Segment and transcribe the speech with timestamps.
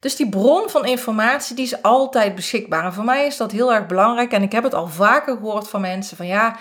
[0.00, 2.84] Dus die bron van informatie die is altijd beschikbaar.
[2.84, 4.32] En voor mij is dat heel erg belangrijk.
[4.32, 6.56] En ik heb het al vaker gehoord van mensen van ja,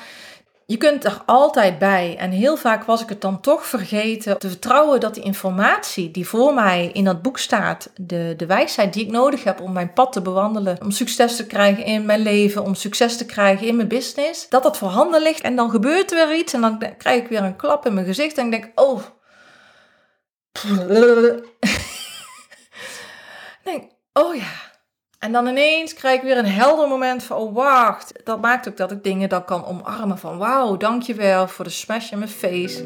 [0.65, 2.15] je kunt er altijd bij.
[2.17, 6.27] En heel vaak was ik het dan toch vergeten te vertrouwen dat die informatie die
[6.27, 9.93] voor mij in dat boek staat, de, de wijsheid die ik nodig heb om mijn
[9.93, 13.75] pad te bewandelen, om succes te krijgen in mijn leven, om succes te krijgen in
[13.75, 15.41] mijn business, dat dat voorhanden ligt.
[15.41, 18.05] En dan gebeurt er weer iets en dan krijg ik weer een klap in mijn
[18.05, 19.01] gezicht en ik denk, oh.
[23.67, 24.51] Denk, oh ja,
[25.19, 28.11] en dan ineens krijg ik weer een helder moment van, oh wacht.
[28.23, 32.11] Dat maakt ook dat ik dingen dan kan omarmen van, wauw, dankjewel voor de smash
[32.11, 32.85] in mijn face.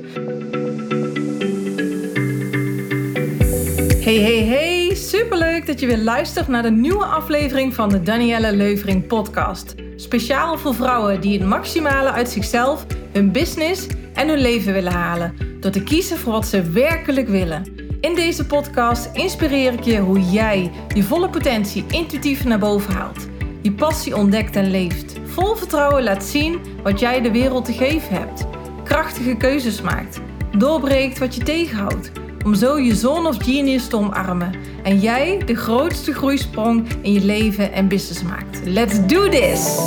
[4.04, 8.52] Hey, hey, hey, superleuk dat je weer luistert naar de nieuwe aflevering van de Danielle
[8.52, 9.76] Leuvering podcast.
[9.96, 15.36] Speciaal voor vrouwen die het maximale uit zichzelf, hun business en hun leven willen halen.
[15.60, 17.81] Door te kiezen voor wat ze werkelijk willen.
[18.02, 23.28] In deze podcast inspireer ik je hoe jij je volle potentie intuïtief naar boven haalt.
[23.62, 25.20] Je passie ontdekt en leeft.
[25.24, 28.46] Vol vertrouwen laat zien wat jij de wereld te geven hebt.
[28.84, 30.22] Krachtige keuzes maakt.
[30.58, 32.12] Doorbreekt wat je tegenhoudt.
[32.46, 34.54] Om zo je zone of genius te omarmen.
[34.84, 38.62] En jij de grootste groeisprong in je leven en business maakt.
[38.66, 39.80] Let's do this!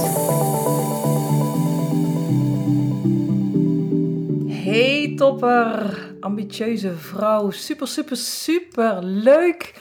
[4.64, 6.14] Hey topper!
[6.20, 7.50] ambitieuze vrouw.
[7.50, 9.74] Super, super, super leuk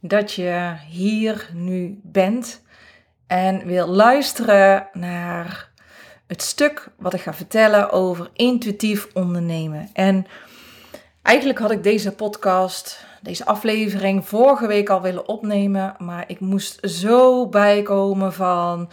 [0.00, 2.62] dat je hier nu bent
[3.26, 5.70] en wil luisteren naar
[6.26, 9.90] het stuk wat ik ga vertellen over intuïtief ondernemen.
[9.92, 10.26] En
[11.22, 16.90] eigenlijk had ik deze podcast, deze aflevering vorige week al willen opnemen, maar ik moest
[16.90, 18.90] zo bijkomen van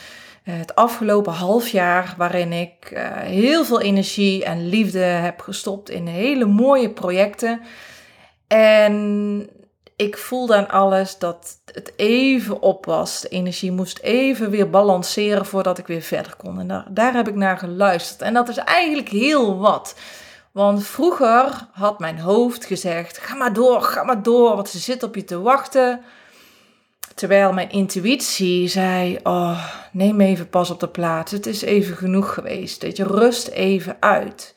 [0.50, 6.08] het afgelopen half jaar, waarin ik uh, heel veel energie en liefde heb gestopt in
[6.08, 7.61] hele mooie projecten.
[8.47, 9.50] En
[9.95, 13.22] ik voelde aan alles dat het even op was.
[13.22, 16.59] De energie moest even weer balanceren voordat ik weer verder kon.
[16.59, 18.22] En daar, daar heb ik naar geluisterd.
[18.22, 19.95] En dat is eigenlijk heel wat.
[20.52, 25.04] Want vroeger had mijn hoofd gezegd: ga maar door, ga maar door, want ze zit
[25.04, 26.02] op je te wachten.
[27.20, 31.32] Terwijl mijn intuïtie zei: Oh, neem even pas op de plaats.
[31.32, 32.82] Het is even genoeg geweest.
[32.82, 34.56] Dat je rust even uit.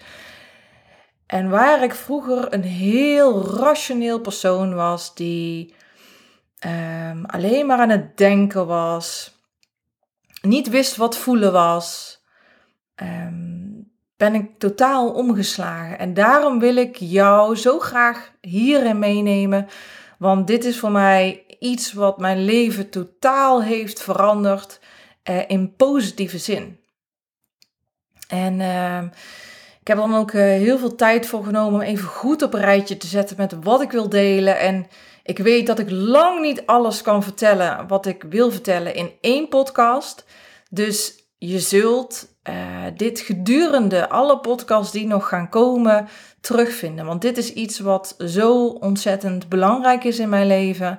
[1.26, 5.74] En waar ik vroeger een heel rationeel persoon was, die
[6.66, 9.38] um, alleen maar aan het denken was,
[10.42, 12.18] niet wist wat voelen was,
[13.02, 15.98] um, ben ik totaal omgeslagen.
[15.98, 19.68] En daarom wil ik jou zo graag hierin meenemen.
[20.22, 24.80] Want dit is voor mij iets wat mijn leven totaal heeft veranderd
[25.30, 26.80] uh, in positieve zin.
[28.28, 29.02] En uh,
[29.80, 32.60] ik heb dan ook uh, heel veel tijd voor genomen om even goed op een
[32.60, 34.58] rijtje te zetten met wat ik wil delen.
[34.58, 34.86] En
[35.22, 39.48] ik weet dat ik lang niet alles kan vertellen wat ik wil vertellen in één
[39.48, 40.24] podcast.
[40.70, 42.56] Dus je zult uh,
[42.96, 46.08] dit gedurende alle podcasts die nog gaan komen
[46.40, 47.06] terugvinden.
[47.06, 50.98] Want dit is iets wat zo ontzettend belangrijk is in mijn leven.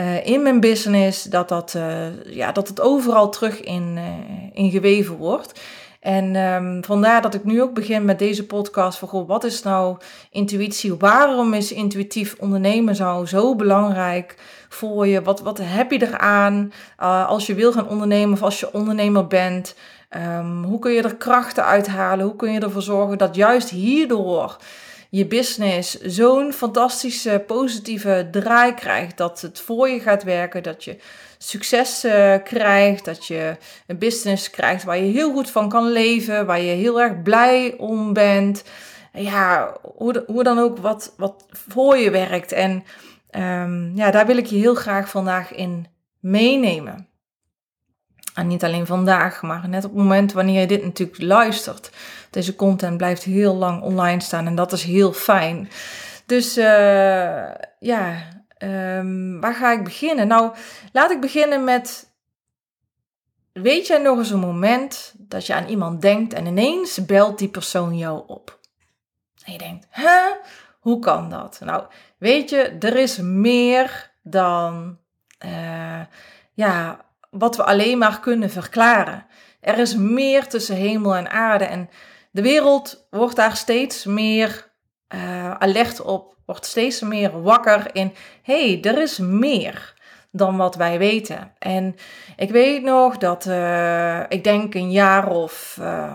[0.00, 4.04] Uh, in mijn business, dat, dat, uh, ja, dat het overal terug in, uh,
[4.52, 5.60] in geweven wordt.
[6.00, 9.62] En um, vandaar dat ik nu ook begin met deze podcast van, goh, wat is
[9.62, 9.96] nou
[10.30, 10.94] intuïtie?
[10.94, 14.36] Waarom is intuïtief ondernemen zo, zo belangrijk
[14.68, 15.22] voor je?
[15.22, 16.72] Wat, wat heb je eraan
[17.26, 19.74] als je wil gaan ondernemen of als je ondernemer bent?
[20.38, 22.24] Um, hoe kun je er krachten uithalen?
[22.24, 24.56] Hoe kun je ervoor zorgen dat juist hierdoor
[25.10, 29.16] je business zo'n fantastische positieve draai krijgt.
[29.16, 30.96] Dat het voor je gaat werken, dat je
[31.38, 33.56] succes uh, krijgt, dat je
[33.86, 37.74] een business krijgt waar je heel goed van kan leven, waar je heel erg blij
[37.78, 38.64] om bent.
[39.12, 42.52] Ja, hoe, hoe dan ook wat, wat voor je werkt.
[42.52, 42.84] En
[43.30, 45.86] um, ja, daar wil ik je heel graag vandaag in
[46.20, 47.09] meenemen.
[48.34, 51.90] En niet alleen vandaag, maar net op het moment wanneer je dit natuurlijk luistert.
[52.30, 55.70] Deze content blijft heel lang online staan en dat is heel fijn.
[56.26, 58.14] Dus uh, ja,
[58.58, 60.26] um, waar ga ik beginnen?
[60.26, 60.52] Nou,
[60.92, 62.08] laat ik beginnen met.
[63.52, 67.48] Weet jij nog eens een moment dat je aan iemand denkt en ineens belt die
[67.48, 68.58] persoon jou op?
[69.44, 70.20] En je denkt, hè?
[70.80, 71.60] Hoe kan dat?
[71.64, 71.84] Nou,
[72.18, 74.98] weet je, er is meer dan.
[75.44, 76.00] Uh,
[76.52, 79.26] ja, wat we alleen maar kunnen verklaren.
[79.60, 81.90] Er is meer tussen hemel en aarde en
[82.30, 84.70] de wereld wordt daar steeds meer
[85.14, 89.94] uh, alert op, wordt steeds meer wakker in, hé, hey, er is meer
[90.30, 91.52] dan wat wij weten.
[91.58, 91.96] En
[92.36, 96.12] ik weet nog dat, uh, ik denk een jaar of uh,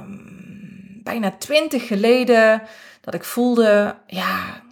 [1.04, 2.62] bijna twintig geleden,
[3.02, 4.64] dat ik voelde, ja,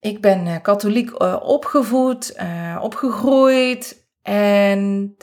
[0.00, 2.36] ik ben katholiek opgevoed,
[2.80, 4.05] opgegroeid.
[4.26, 5.16] En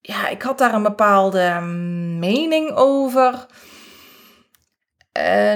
[0.00, 3.46] ja, ik had daar een bepaalde mm, mening over.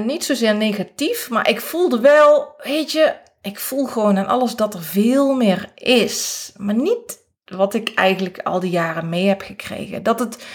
[0.04, 4.74] niet zozeer negatief, maar ik voelde wel, weet je, ik voel gewoon aan alles dat
[4.74, 6.52] er veel meer is.
[6.56, 10.02] Maar niet wat ik eigenlijk al die jaren mee heb gekregen.
[10.02, 10.46] Dat het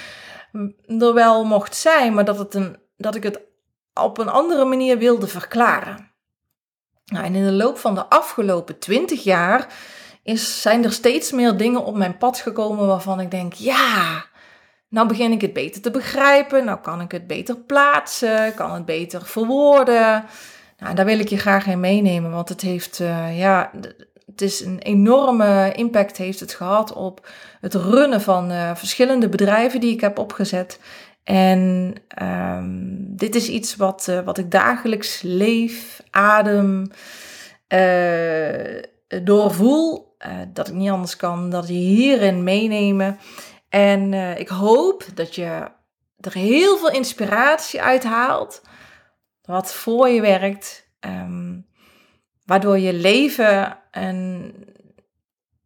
[0.88, 3.40] er wel mocht zijn, maar dat, het een, dat ik het
[3.94, 6.12] op een andere manier wilde verklaren.
[7.06, 9.74] Nou, en in de loop van de afgelopen twintig jaar
[10.24, 14.26] is, zijn er steeds meer dingen op mijn pad gekomen waarvan ik denk, ja,
[14.90, 18.86] nou begin ik het beter te begrijpen, nou kan ik het beter plaatsen, kan het
[18.86, 20.26] beter verwoorden.
[20.78, 23.72] Nou, daar wil ik je graag in meenemen, want het heeft, uh, ja,
[24.26, 27.28] het is een enorme impact heeft het gehad op
[27.62, 30.80] het runnen van uh, verschillende bedrijven die ik heb opgezet.
[31.24, 36.92] En um, dit is iets wat, uh, wat ik dagelijks leef, adem,
[39.24, 40.16] doorvoel.
[40.54, 43.20] dat ik niet anders kan dat je hierin meenemen.
[43.70, 45.68] En ik hoop dat je
[46.20, 48.62] er heel veel inspiratie uit haalt.
[49.42, 50.90] Wat voor je werkt.
[51.00, 51.66] Um,
[52.46, 54.54] waardoor je leven een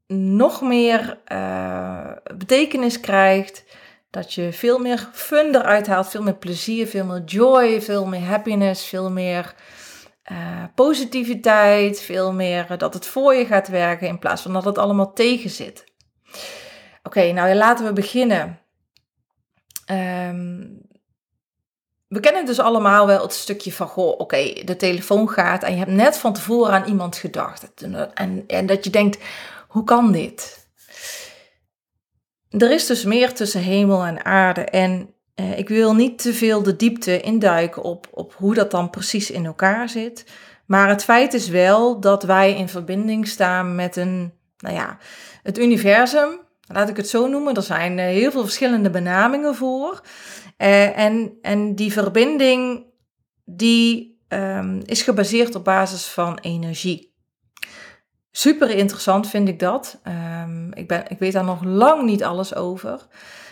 [0.07, 3.63] nog meer uh, betekenis krijgt.
[4.09, 8.23] Dat je veel meer fun eruit haalt, veel meer plezier, veel meer joy, veel meer
[8.23, 9.55] happiness, veel meer
[10.31, 14.77] uh, positiviteit, veel meer dat het voor je gaat werken in plaats van dat het
[14.77, 15.83] allemaal tegen zit.
[17.03, 18.59] Oké, nou laten we beginnen.
[19.91, 20.83] Um,
[22.07, 25.77] we kennen dus allemaal wel het stukje van, goh, oké, de telefoon gaat en je
[25.77, 27.73] hebt net van tevoren aan iemand gedacht.
[28.13, 29.17] En, en dat je denkt,
[29.67, 30.67] hoe kan dit?
[32.49, 36.63] Er is dus meer tussen hemel en aarde en eh, ik wil niet te veel
[36.63, 40.25] de diepte induiken op, op hoe dat dan precies in elkaar zit.
[40.65, 44.97] Maar het feit is wel dat wij in verbinding staan met een, nou ja,
[45.43, 46.43] het universum.
[46.67, 47.55] Laat ik het zo noemen.
[47.55, 50.01] Er zijn eh, heel veel verschillende benamingen voor.
[50.57, 52.85] Uh, en, en die verbinding
[53.45, 57.13] die um, is gebaseerd op basis van energie.
[58.31, 60.01] Super interessant vind ik dat.
[60.43, 63.07] Um, ik, ben, ik weet daar nog lang niet alles over.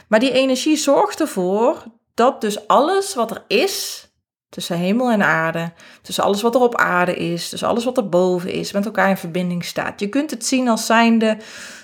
[0.08, 1.84] Maar die energie zorgt ervoor
[2.14, 4.08] dat dus alles wat er is,
[4.50, 8.10] tussen hemel en aarde, tussen alles wat er op aarde is, tussen alles wat er
[8.10, 10.00] boven is, met elkaar in verbinding staat.
[10.00, 11.38] Je kunt het zien als zijnde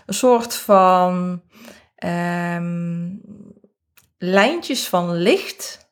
[0.06, 1.42] een soort van
[2.06, 3.21] um,
[4.18, 5.89] lijntjes van licht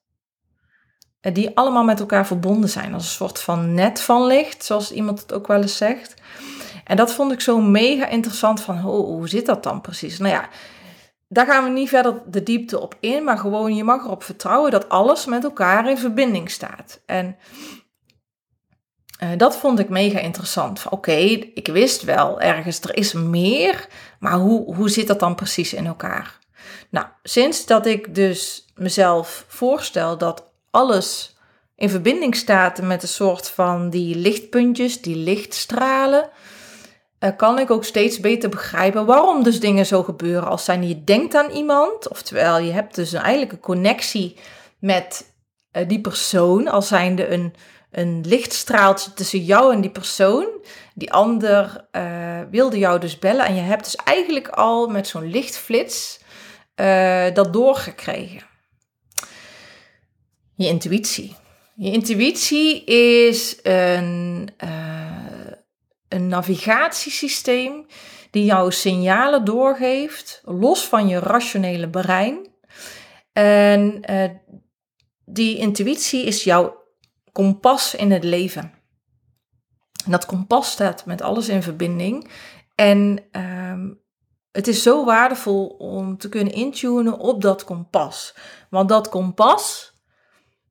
[1.19, 2.93] eh, die allemaal met elkaar verbonden zijn.
[2.93, 6.13] Als een soort van net van licht, zoals iemand het ook wel eens zegt.
[6.83, 10.17] En dat vond ik zo mega interessant van, oh, hoe zit dat dan precies?
[10.17, 10.49] Nou ja,
[11.27, 14.71] daar gaan we niet verder de diepte op in, maar gewoon je mag erop vertrouwen
[14.71, 17.01] dat alles met elkaar in verbinding staat.
[17.05, 17.37] En
[19.23, 20.85] uh, dat vond ik mega interessant.
[20.89, 21.15] Oké,
[21.53, 23.87] ik wist wel ergens, er is meer,
[24.19, 26.37] maar hoe, hoe zit dat dan precies in elkaar?
[26.89, 31.35] Nou, sinds dat ik dus mezelf voorstel dat alles
[31.75, 36.29] in verbinding staat met een soort van die lichtpuntjes, die lichtstralen,
[37.19, 40.49] uh, kan ik ook steeds beter begrijpen waarom dus dingen zo gebeuren.
[40.49, 44.37] Als zijn je denkt aan iemand, oftewel je hebt dus een, eigenlijk een connectie
[44.79, 45.33] met
[45.71, 47.53] uh, die persoon, als zijnde een,
[47.91, 50.47] een lichtstraaltje tussen jou en die persoon.
[50.93, 55.29] Die ander uh, wilde jou dus bellen en je hebt dus eigenlijk al met zo'n
[55.29, 56.19] lichtflits
[57.33, 58.41] dat doorgekregen.
[60.55, 61.35] Je intuïtie.
[61.75, 64.49] Je intuïtie is een,
[66.09, 67.85] een navigatiesysteem
[68.31, 72.47] die jouw signalen doorgeeft, los van je rationele brein.
[73.33, 74.29] En uh,
[75.25, 76.83] die intuïtie is jouw
[77.31, 78.73] kompas in het leven.
[80.05, 82.29] En dat kompas staat met alles in verbinding.
[82.75, 84.01] En um,
[84.51, 88.35] het is zo waardevol om te kunnen intunen op dat kompas.
[88.69, 89.93] Want dat kompas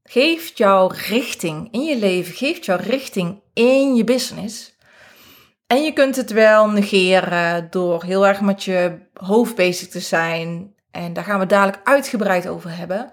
[0.02, 4.75] geeft jou richting in je leven, geeft jou richting in je business.
[5.66, 10.74] En je kunt het wel negeren door heel erg met je hoofd bezig te zijn.
[10.90, 13.10] En daar gaan we dadelijk uitgebreid over hebben.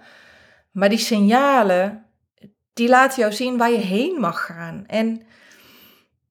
[0.72, 2.06] Maar die signalen,
[2.72, 4.84] die laten jou zien waar je heen mag gaan.
[4.86, 5.26] En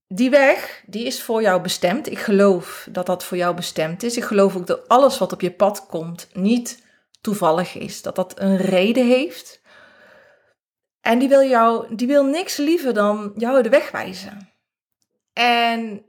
[0.07, 2.11] die weg, die is voor jou bestemd.
[2.11, 4.17] Ik geloof dat dat voor jou bestemd is.
[4.17, 6.83] Ik geloof ook dat alles wat op je pad komt niet
[7.21, 8.01] toevallig is.
[8.01, 9.61] Dat dat een reden heeft.
[11.01, 14.49] En die wil jou, die wil niks liever dan jou de weg wijzen.
[15.33, 16.05] En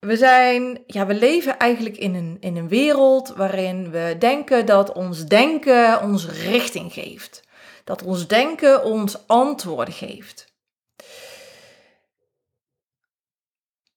[0.00, 4.92] we zijn, ja, we leven eigenlijk in een, in een wereld waarin we denken dat
[4.92, 7.42] ons denken ons richting geeft.
[7.84, 10.48] Dat ons denken ons antwoorden geeft.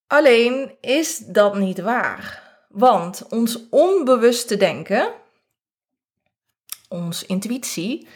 [0.07, 2.41] Alleen is dat niet waar.
[2.69, 5.13] Want ons onbewuste denken,
[6.89, 8.07] ons intuïtie,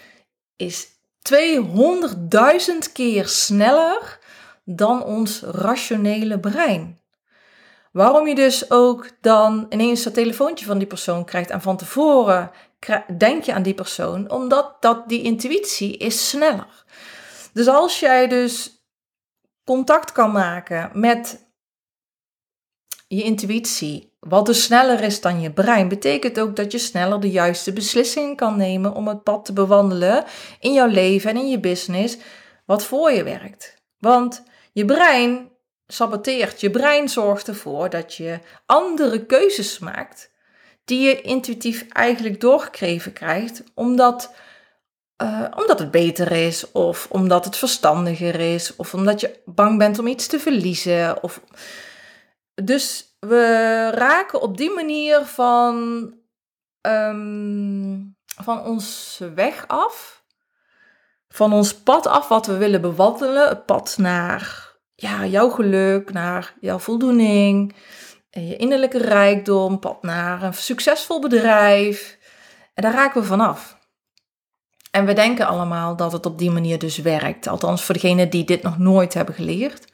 [0.55, 0.87] is
[1.33, 4.19] 200.000 keer sneller
[4.63, 6.99] dan ons rationele brein.
[7.97, 12.51] Waarom je dus ook dan ineens dat telefoontje van die persoon krijgt en van tevoren
[13.17, 16.85] denk je aan die persoon, omdat dat die intuïtie is sneller.
[17.53, 18.85] Dus als jij dus
[19.63, 21.47] contact kan maken met
[23.07, 27.31] je intuïtie, wat dus sneller is dan je brein, betekent ook dat je sneller de
[27.31, 30.25] juiste beslissing kan nemen om het pad te bewandelen
[30.59, 32.17] in jouw leven en in je business,
[32.65, 33.83] wat voor je werkt.
[33.99, 35.55] Want je brein
[35.87, 40.31] saboteert, je brein zorgt ervoor dat je andere keuzes maakt
[40.87, 44.33] die je intuïtief eigenlijk doorgekregen krijgt, omdat,
[45.23, 49.99] uh, omdat het beter is, of omdat het verstandiger is, of omdat je bang bent
[49.99, 51.23] om iets te verliezen.
[51.23, 51.41] Of...
[52.53, 55.75] Dus we raken op die manier van,
[56.81, 60.23] um, van ons weg af,
[61.29, 64.66] van ons pad af wat we willen bewandelen, het pad naar
[64.99, 67.75] ja, jouw geluk, naar jouw voldoening,
[68.29, 72.17] en je innerlijke rijkdom, pad naar een succesvol bedrijf.
[72.73, 73.77] En daar raken we vanaf.
[74.91, 77.47] En we denken allemaal dat het op die manier dus werkt.
[77.47, 79.85] Althans voor degenen die dit nog nooit hebben geleerd.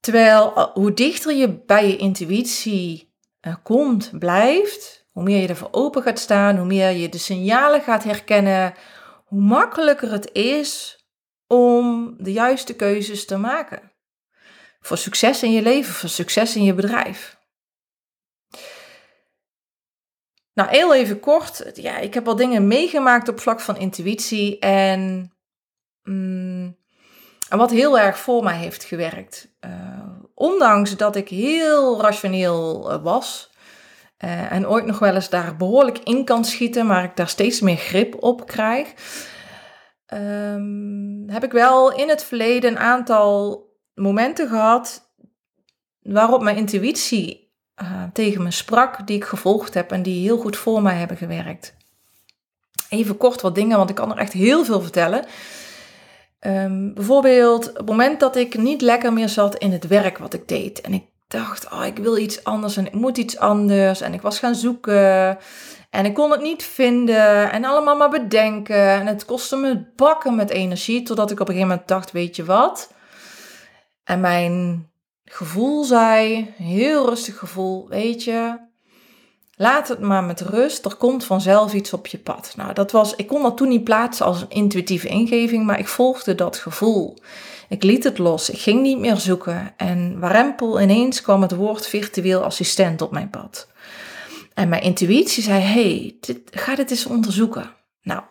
[0.00, 3.14] Terwijl eh, hoe dichter je bij je intuïtie
[3.46, 7.80] uh, komt, blijft, hoe meer je ervoor open gaat staan, hoe meer je de signalen
[7.80, 8.74] gaat herkennen,
[9.24, 10.93] hoe makkelijker het is
[11.54, 13.92] om de juiste keuzes te maken.
[14.80, 17.42] Voor succes in je leven, voor succes in je bedrijf.
[20.54, 21.70] Nou, heel even kort.
[21.74, 24.58] Ja, ik heb wel dingen meegemaakt op vlak van intuïtie.
[24.58, 25.32] En,
[26.02, 26.76] mm,
[27.48, 29.48] en wat heel erg voor mij heeft gewerkt.
[29.60, 29.70] Uh,
[30.34, 33.50] ondanks dat ik heel rationeel uh, was.
[34.24, 36.86] Uh, en ooit nog wel eens daar behoorlijk in kan schieten.
[36.86, 38.92] Maar ik daar steeds meer grip op krijg.
[40.14, 43.62] Um, heb ik wel in het verleden een aantal
[43.94, 45.14] momenten gehad
[46.02, 47.52] waarop mijn intuïtie
[47.82, 51.16] uh, tegen me sprak, die ik gevolgd heb en die heel goed voor mij hebben
[51.16, 51.74] gewerkt.
[52.88, 55.24] Even kort wat dingen, want ik kan er echt heel veel vertellen.
[56.40, 60.48] Um, bijvoorbeeld het moment dat ik niet lekker meer zat in het werk wat ik
[60.48, 60.80] deed.
[60.80, 64.00] En ik dacht, oh, ik wil iets anders en ik moet iets anders.
[64.00, 65.38] En ik was gaan zoeken
[65.94, 68.88] en ik kon het niet vinden en allemaal maar bedenken.
[68.88, 72.36] En het kostte me bakken met energie, totdat ik op een gegeven moment dacht, weet
[72.36, 72.92] je wat?
[74.04, 74.88] En mijn
[75.24, 78.58] gevoel zei, heel rustig gevoel, weet je,
[79.56, 80.84] laat het maar met rust.
[80.84, 82.52] Er komt vanzelf iets op je pad.
[82.56, 85.88] Nou, dat was, ik kon dat toen niet plaatsen als een intuïtieve ingeving, maar ik
[85.88, 87.18] volgde dat gevoel.
[87.68, 88.50] Ik liet het los.
[88.50, 89.72] Ik ging niet meer zoeken.
[89.76, 93.72] En warempel ineens kwam het woord virtueel assistent op mijn pad.
[94.54, 96.18] En mijn intuïtie zei: hey,
[96.50, 97.70] ga dit eens onderzoeken.
[98.02, 98.22] Nou,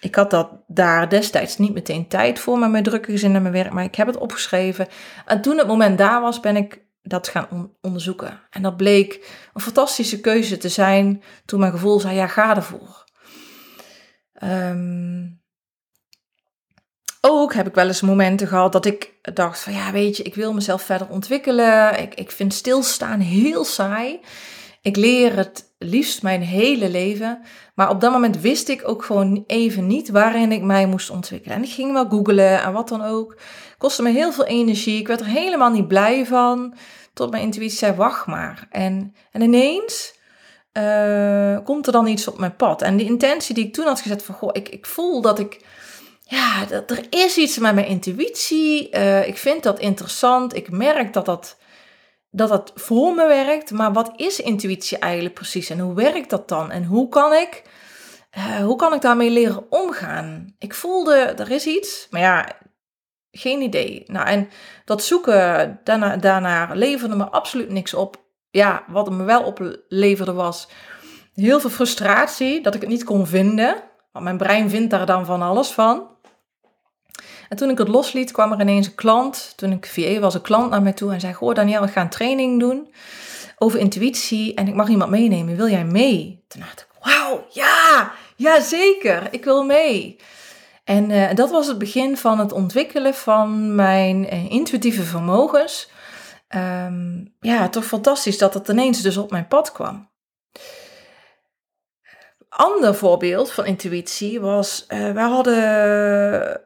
[0.00, 3.54] ik had dat daar destijds niet meteen tijd voor met mijn drukke gezin en mijn
[3.54, 4.88] werk, maar ik heb het opgeschreven.
[5.26, 8.40] En toen het moment daar was, ben ik dat gaan onderzoeken.
[8.50, 13.04] En dat bleek een fantastische keuze te zijn toen mijn gevoel zei, ja, ga ervoor.
[14.42, 15.44] Um,
[17.20, 20.34] ook heb ik wel eens momenten gehad dat ik dacht van, ja, weet je, ik
[20.34, 22.00] wil mezelf verder ontwikkelen.
[22.00, 24.20] Ik, ik vind stilstaan heel saai.
[24.86, 27.42] Ik leer het liefst mijn hele leven.
[27.74, 31.56] Maar op dat moment wist ik ook gewoon even niet waarin ik mij moest ontwikkelen.
[31.56, 33.38] En ik ging wel googlen en wat dan ook.
[33.78, 34.98] Kostte me heel veel energie.
[34.98, 36.74] Ik werd er helemaal niet blij van.
[37.12, 38.66] Tot mijn intuïtie zei, wacht maar.
[38.70, 40.18] En, en ineens
[40.72, 42.82] uh, komt er dan iets op mijn pad.
[42.82, 45.64] En de intentie die ik toen had gezet van, goh, ik, ik voel dat ik...
[46.22, 48.96] Ja, dat er is iets met mijn intuïtie.
[48.96, 50.56] Uh, ik vind dat interessant.
[50.56, 51.56] Ik merk dat dat
[52.36, 53.70] dat dat voor me werkt.
[53.70, 56.70] Maar wat is intuïtie eigenlijk precies en hoe werkt dat dan?
[56.70, 57.62] En hoe kan ik,
[58.38, 60.54] uh, hoe kan ik daarmee leren omgaan?
[60.58, 62.52] Ik voelde, er is iets, maar ja,
[63.30, 64.02] geen idee.
[64.06, 64.48] Nou, en
[64.84, 68.24] dat zoeken daarna, daarna leverde me absoluut niks op.
[68.50, 70.68] Ja, wat me wel opleverde was
[71.34, 73.82] heel veel frustratie dat ik het niet kon vinden.
[74.12, 76.15] Want mijn brein vindt daar dan van alles van.
[77.48, 79.52] En toen ik het losliet, kwam er ineens een klant.
[79.56, 82.04] Toen ik VA was, een klant naar mij toe en zei: Goh, Daniel, we gaan
[82.04, 82.92] een training doen
[83.58, 85.56] over intuïtie en ik mag iemand meenemen.
[85.56, 86.44] Wil jij mee?
[86.48, 90.16] Toen dacht ik: Wauw, ja, ja zeker, ik wil mee.
[90.84, 95.90] En uh, dat was het begin van het ontwikkelen van mijn uh, intuïtieve vermogens.
[96.54, 100.08] Um, ja, toch fantastisch dat het ineens dus op mijn pad kwam.
[102.48, 106.65] Ander voorbeeld van intuïtie was, uh, we hadden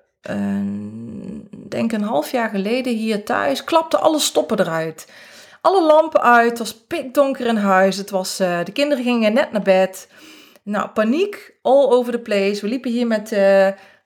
[1.69, 5.07] denk een half jaar geleden hier thuis, klapte alle stoppen eruit.
[5.61, 9.53] Alle lampen uit, het was pikdonker in huis, het was, uh, de kinderen gingen net
[9.53, 10.09] naar bed.
[10.63, 12.61] Nou, paniek, all over the place.
[12.61, 13.39] We liepen hier met uh,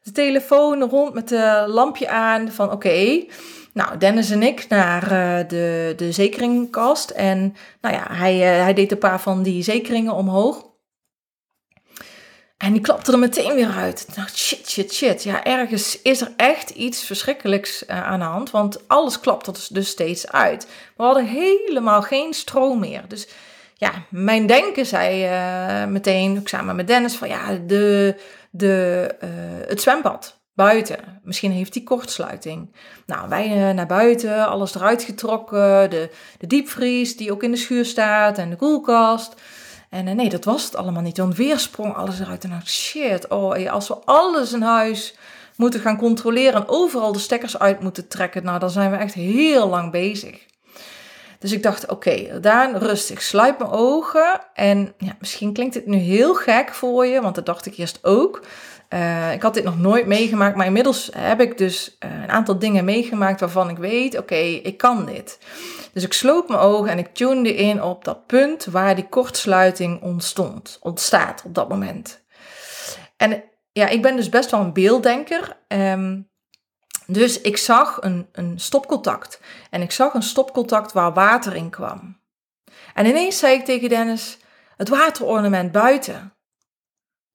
[0.03, 3.25] de telefoon rond met het lampje aan van oké.
[3.73, 7.11] Nou, Dennis en ik naar uh, de, de zekeringkast.
[7.11, 10.74] En nou ja, hij, hij deed een paar van die zekeringen omhoog.
[12.65, 14.05] En die klapte er meteen weer uit.
[14.09, 15.23] Ik dacht, shit, shit, shit.
[15.23, 18.51] Ja, ergens is er echt iets verschrikkelijks uh, aan de hand.
[18.51, 20.67] Want alles klapte dus, dus steeds uit.
[20.97, 23.03] We hadden helemaal geen stroom meer.
[23.09, 23.29] Dus
[23.75, 28.17] ja, mijn denken zei uh, meteen, ik samen met Dennis, van ja, de,
[28.51, 29.29] de, uh,
[29.69, 31.21] het zwembad buiten.
[31.23, 32.75] Misschien heeft hij kortsluiting.
[33.07, 35.91] Nou, wij naar buiten, alles eruit getrokken.
[35.91, 39.35] De, de diepvries die ook in de schuur staat en de koelkast.
[39.95, 41.17] En eh, nee, dat was het allemaal niet.
[41.17, 42.45] Dan weer sprong alles eruit.
[42.45, 45.17] En dacht shit, oh, als we alles in huis
[45.57, 49.15] moeten gaan controleren en overal de stekkers uit moeten trekken, nou, dan zijn we echt
[49.15, 50.47] heel lang bezig.
[51.39, 54.41] Dus ik dacht, oké, okay, Daan, rustig, sluit mijn ogen.
[54.55, 57.99] En ja, misschien klinkt het nu heel gek voor je, want dat dacht ik eerst
[58.03, 58.43] ook.
[58.95, 62.59] Uh, ik had dit nog nooit meegemaakt, maar inmiddels heb ik dus uh, een aantal
[62.59, 65.39] dingen meegemaakt waarvan ik weet, oké, ik kan dit.
[65.93, 70.03] Dus ik sloot mijn ogen en ik tunede in op dat punt waar die kortsluiting
[70.03, 72.25] ontstond, ontstaat op dat moment.
[73.17, 75.57] En ja, ik ben dus best wel een beelddenker.
[75.69, 76.31] Um,
[77.07, 79.41] dus ik zag een, een stopcontact.
[79.71, 82.21] En ik zag een stopcontact waar water in kwam.
[82.95, 84.39] En ineens zei ik tegen Dennis:
[84.77, 86.34] Het waterornament buiten.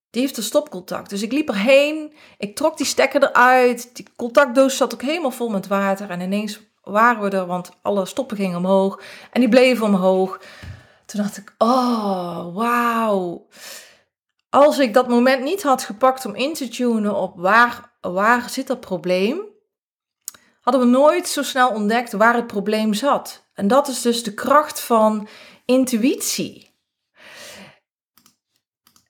[0.09, 1.09] Die heeft een stopcontact.
[1.09, 2.13] Dus ik liep erheen.
[2.37, 3.95] Ik trok die stekker eruit.
[3.95, 6.09] Die contactdoos zat ook helemaal vol met water.
[6.09, 9.01] En ineens waren we er, want alle stoppen gingen omhoog.
[9.31, 10.39] En die bleven omhoog.
[11.05, 13.47] Toen dacht ik, oh, wauw.
[14.49, 18.67] Als ik dat moment niet had gepakt om in te tunen op waar, waar zit
[18.67, 19.41] dat probleem,
[20.61, 23.47] hadden we nooit zo snel ontdekt waar het probleem zat.
[23.53, 25.27] En dat is dus de kracht van
[25.65, 26.68] intuïtie.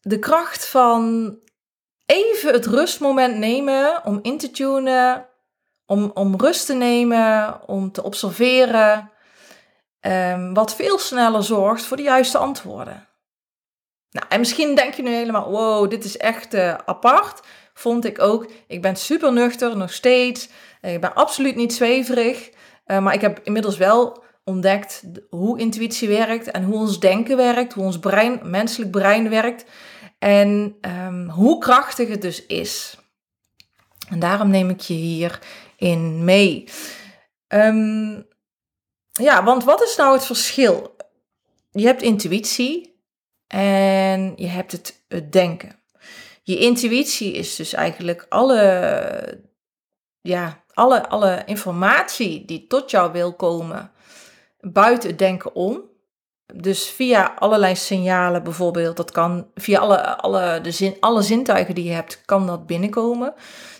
[0.10, 1.36] De kracht van
[2.06, 5.26] even het rustmoment nemen om in te tunen
[5.86, 9.12] om, om rust te nemen, om te observeren,
[10.02, 13.08] um, wat veel sneller zorgt voor de juiste antwoorden.
[14.12, 17.42] Nou, en misschien denk je nu helemaal, wow, dit is echt uh, apart.
[17.74, 18.52] Vond ik ook.
[18.68, 20.50] Ik ben super nuchter, nog steeds.
[20.82, 22.50] Ik ben absoluut niet zweverig.
[22.86, 27.74] Uh, maar ik heb inmiddels wel ontdekt hoe intuïtie werkt en hoe ons denken werkt,
[27.74, 29.66] hoe ons brein, menselijk brein werkt.
[30.20, 32.98] En um, hoe krachtig het dus is.
[34.10, 35.40] En daarom neem ik je hier
[35.76, 36.70] in mee.
[37.48, 38.28] Um,
[39.12, 40.96] ja, want wat is nou het verschil?
[41.72, 43.02] Je hebt intuïtie
[43.48, 45.80] en je hebt het, het denken.
[46.44, 49.44] Je intuïtie is dus eigenlijk alle,
[50.22, 53.92] ja, alle, alle informatie die tot jou wil komen
[54.60, 55.89] buiten het denken om.
[56.54, 61.84] Dus via allerlei signalen bijvoorbeeld, dat kan via alle, alle, de zin, alle zintuigen die
[61.84, 63.34] je hebt, kan dat binnenkomen.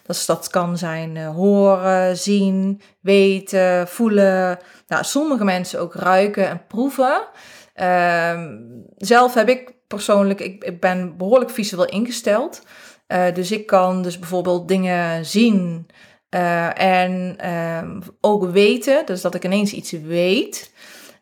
[0.06, 4.60] Dus dat kan zijn uh, horen, zien, weten, voelen.
[4.88, 7.22] Nou, sommige mensen ook ruiken en proeven.
[7.76, 8.44] Uh,
[8.98, 12.64] zelf heb ik persoonlijk, ik, ik ben behoorlijk visueel ingesteld.
[13.08, 15.88] Uh, dus ik kan dus bijvoorbeeld dingen zien
[16.30, 19.06] uh, en ehm, ook weten.
[19.06, 20.72] Dus dat ik ineens iets weet.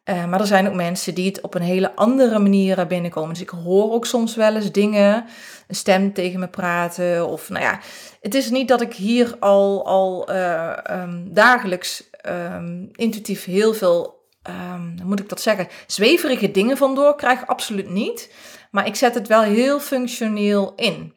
[0.09, 3.29] Uh, maar er zijn ook mensen die het op een hele andere manier binnenkomen.
[3.29, 5.25] Dus ik hoor ook soms wel eens dingen,
[5.67, 7.27] een stem tegen me praten.
[7.27, 7.79] Of nou ja,
[8.21, 14.27] het is niet dat ik hier al, al uh, um, dagelijks um, intuïtief heel veel,
[14.49, 17.47] um, hoe moet ik dat zeggen, zweverige dingen van door krijg.
[17.47, 18.33] Absoluut niet.
[18.71, 21.13] Maar ik zet het wel heel functioneel in.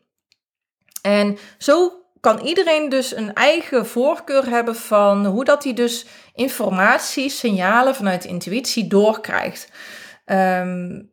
[1.03, 7.28] En zo kan iedereen dus een eigen voorkeur hebben van hoe dat hij dus informatie,
[7.28, 9.68] signalen vanuit intuïtie doorkrijgt.
[10.26, 11.12] Um,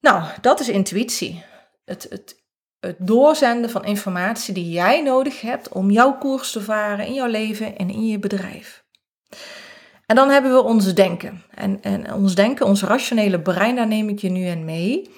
[0.00, 1.44] nou, dat is intuïtie.
[1.84, 2.42] Het, het,
[2.80, 7.26] het doorzenden van informatie die jij nodig hebt om jouw koers te varen in jouw
[7.26, 8.84] leven en in je bedrijf.
[10.06, 11.42] En dan hebben we ons denken.
[11.54, 15.10] En, en ons denken, ons rationele brein, daar neem ik je nu in mee.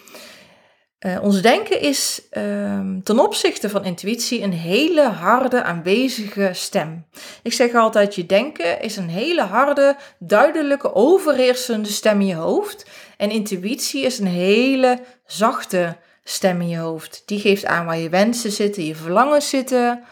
[1.07, 7.07] Uh, ons denken is uh, ten opzichte van intuïtie een hele harde, aanwezige stem.
[7.43, 12.87] Ik zeg altijd, je denken is een hele harde, duidelijke, overheersende stem in je hoofd.
[13.17, 17.23] En intuïtie is een hele zachte stem in je hoofd.
[17.27, 20.05] Die geeft aan waar je wensen zitten, je verlangens zitten.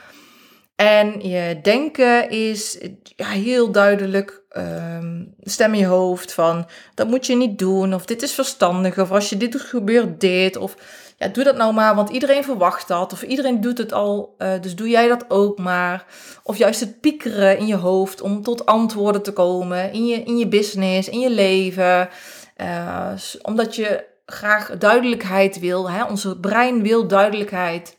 [0.77, 2.79] En je denken is
[3.17, 8.05] ja, heel duidelijk ehm, stem in je hoofd van dat moet je niet doen, of
[8.05, 10.77] dit is verstandig, of als je dit doet, gebeurt dit, of
[11.19, 14.53] ja, doe dat nou maar, want iedereen verwacht dat, of iedereen doet het al, uh,
[14.61, 16.05] dus doe jij dat ook maar.
[16.43, 20.39] Of juist het piekeren in je hoofd om tot antwoorden te komen in je, in
[20.39, 22.09] je business, in je leven,
[22.57, 26.05] uh, omdat je graag duidelijkheid wil, hè?
[26.05, 27.99] onze brein wil duidelijkheid.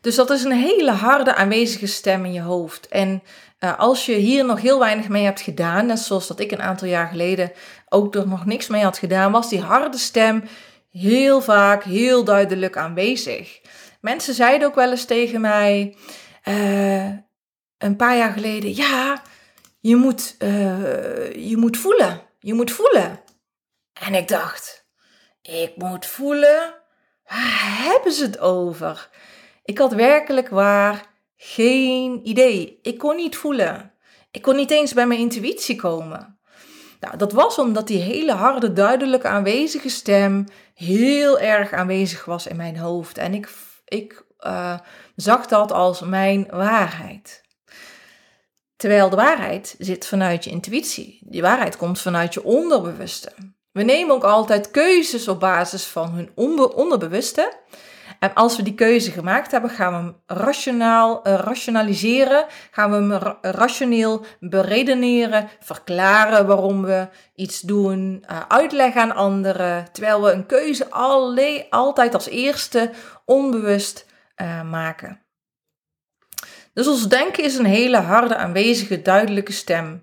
[0.00, 2.88] Dus dat is een hele harde aanwezige stem in je hoofd.
[2.88, 3.22] En
[3.60, 6.62] uh, als je hier nog heel weinig mee hebt gedaan, net zoals dat ik een
[6.62, 7.52] aantal jaar geleden
[7.88, 10.44] ook er nog niks mee had gedaan, was die harde stem
[10.90, 13.60] heel vaak heel duidelijk aanwezig.
[14.00, 15.96] Mensen zeiden ook wel eens tegen mij
[16.44, 17.10] uh,
[17.78, 19.22] een paar jaar geleden: ja,
[19.80, 22.22] je moet, uh, je moet voelen.
[22.38, 23.20] Je moet voelen.
[23.92, 24.86] En ik dacht:
[25.42, 26.74] ik moet voelen?
[27.24, 29.08] Waar hebben ze het over?
[29.64, 31.09] Ik had werkelijk waar
[31.42, 32.78] geen idee.
[32.82, 33.92] Ik kon niet voelen.
[34.30, 36.38] Ik kon niet eens bij mijn intuïtie komen.
[37.00, 42.56] Nou, dat was omdat die hele harde, duidelijke aanwezige stem heel erg aanwezig was in
[42.56, 43.18] mijn hoofd.
[43.18, 43.48] En ik,
[43.84, 44.78] ik uh,
[45.16, 47.42] zag dat als mijn waarheid.
[48.76, 51.18] Terwijl de waarheid zit vanuit je intuïtie.
[51.30, 53.32] Die waarheid komt vanuit je onderbewuste.
[53.72, 56.30] We nemen ook altijd keuzes op basis van hun
[56.74, 57.52] onderbewuste.
[58.20, 62.96] En als we die keuze gemaakt hebben, gaan we hem rationaal, uh, rationaliseren, gaan we
[62.96, 70.46] hem rationeel beredeneren, verklaren waarom we iets doen, uh, uitleggen aan anderen, terwijl we een
[70.46, 72.90] keuze alleen, altijd als eerste
[73.24, 74.06] onbewust
[74.36, 75.20] uh, maken.
[76.72, 80.02] Dus ons denken is een hele harde, aanwezige, duidelijke stem.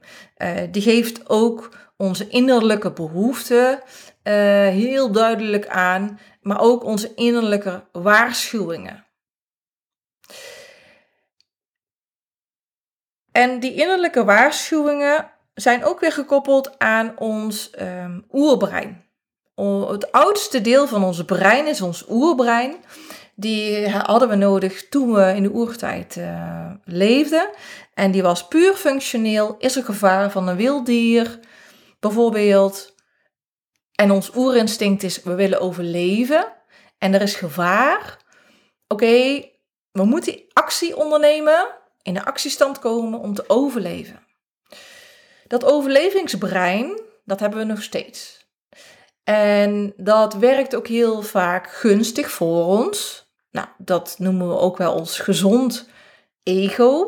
[0.71, 3.79] die geeft ook onze innerlijke behoeften
[4.69, 9.05] heel duidelijk aan maar ook onze innerlijke waarschuwingen.
[13.31, 19.05] En die innerlijke waarschuwingen zijn ook weer gekoppeld aan ons um, oerbrein.
[19.87, 22.75] Het oudste deel van ons brein is ons oerbrein.
[23.35, 27.49] Die hadden we nodig toen we in de oertijd uh, leefden.
[27.93, 29.55] En die was puur functioneel.
[29.59, 31.39] Is er gevaar van een wild dier?
[31.99, 32.95] Bijvoorbeeld
[33.97, 36.53] en ons oerinstinct is, we willen overleven
[36.97, 38.17] en er is gevaar.
[38.87, 39.45] Oké,
[39.91, 41.67] we moeten actie ondernemen,
[42.01, 44.25] in de actiestand komen om te overleven.
[45.47, 48.45] Dat overlevingsbrein, dat hebben we nog steeds.
[49.23, 53.27] En dat werkt ook heel vaak gunstig voor ons.
[53.51, 55.89] Nou, dat noemen we ook wel ons gezond
[56.43, 57.07] ego.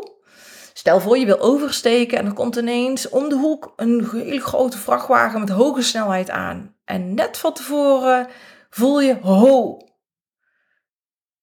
[0.79, 4.77] Stel voor je wil oversteken en er komt ineens om de hoek een hele grote
[4.77, 6.75] vrachtwagen met hoge snelheid aan.
[6.85, 8.27] En net van tevoren
[8.69, 9.77] voel je ho.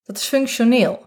[0.03, 1.07] Dat is functioneel.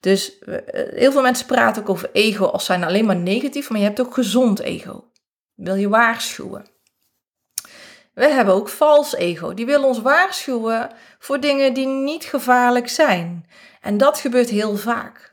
[0.00, 3.78] Dus eh, heel veel mensen praten ook over ego als zijn alleen maar negatief, maar
[3.78, 5.10] je hebt ook gezond ego.
[5.54, 6.66] Wil je waarschuwen.
[8.14, 9.54] We hebben ook vals ego.
[9.54, 13.46] Die wil ons waarschuwen voor dingen die niet gevaarlijk zijn.
[13.80, 15.27] En dat gebeurt heel vaak.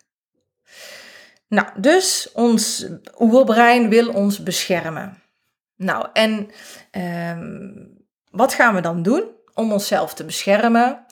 [1.48, 2.86] Nou, dus ons
[3.20, 5.22] oerbrein wil ons beschermen.
[5.76, 6.52] Nou, en
[7.38, 7.98] um,
[8.32, 11.06] wat gaan we dan doen om onszelf te beschermen?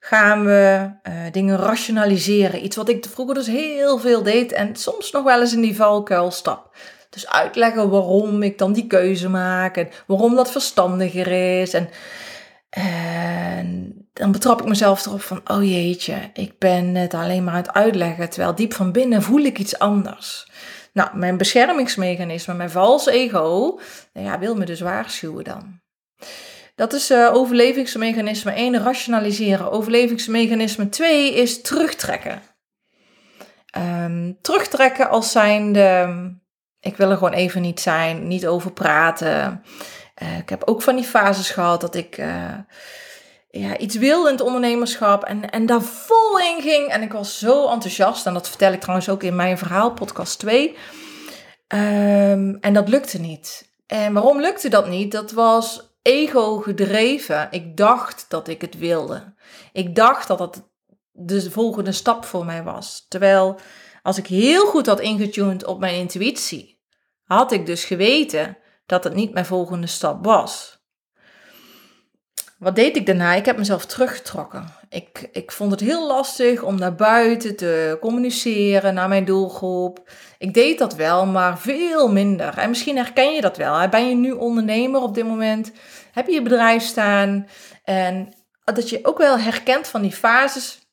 [0.00, 2.64] Gaan we uh, dingen rationaliseren?
[2.64, 5.76] Iets wat ik vroeger dus heel veel deed en soms nog wel eens in die
[5.76, 6.76] valkuil stap.
[7.10, 11.74] Dus uitleggen waarom ik dan die keuze maak en waarom dat verstandiger is.
[11.74, 11.88] En,
[12.70, 17.62] en dan betrap ik mezelf erop van, oh jeetje, ik ben het alleen maar aan
[17.62, 20.50] het uitleggen, terwijl diep van binnen voel ik iets anders.
[20.92, 23.78] Nou, mijn beschermingsmechanisme, mijn vals ego,
[24.12, 25.80] nou ja, wil me dus waarschuwen dan.
[26.74, 29.70] Dat is uh, overlevingsmechanisme 1, rationaliseren.
[29.70, 32.42] Overlevingsmechanisme 2 is terugtrekken.
[33.78, 36.08] Um, terugtrekken als zijnde,
[36.80, 39.62] ik wil er gewoon even niet zijn, niet over praten.
[40.22, 42.54] Uh, ik heb ook van die fases gehad dat ik uh,
[43.50, 46.88] ja, iets wilde in het ondernemerschap en, en daar vol in ging.
[46.88, 48.26] En ik was zo enthousiast.
[48.26, 50.68] En dat vertel ik trouwens ook in mijn verhaal, podcast 2.
[50.68, 50.76] Um,
[51.66, 53.72] ehm, en dat lukte niet.
[53.86, 55.12] En waarom lukte dat niet?
[55.12, 57.48] Dat was ego gedreven.
[57.50, 59.34] Ik dacht dat ik het wilde.
[59.72, 60.68] Ik dacht dat dat
[61.12, 63.06] de volgende stap voor mij was.
[63.08, 63.58] Terwijl
[64.02, 66.82] als ik heel goed had ingetuned op mijn intuïtie,
[67.22, 70.77] had ik dus geweten dat het niet mijn volgende stap was.
[72.58, 73.34] Wat deed ik daarna?
[73.34, 74.64] Ik heb mezelf teruggetrokken.
[74.88, 80.10] Ik, ik vond het heel lastig om naar buiten te communiceren, naar mijn doelgroep.
[80.38, 82.58] Ik deed dat wel, maar veel minder.
[82.58, 83.88] En misschien herken je dat wel.
[83.88, 85.72] Ben je nu ondernemer op dit moment?
[86.12, 87.48] Heb je je bedrijf staan?
[87.84, 90.87] En dat je ook wel herkent van die fases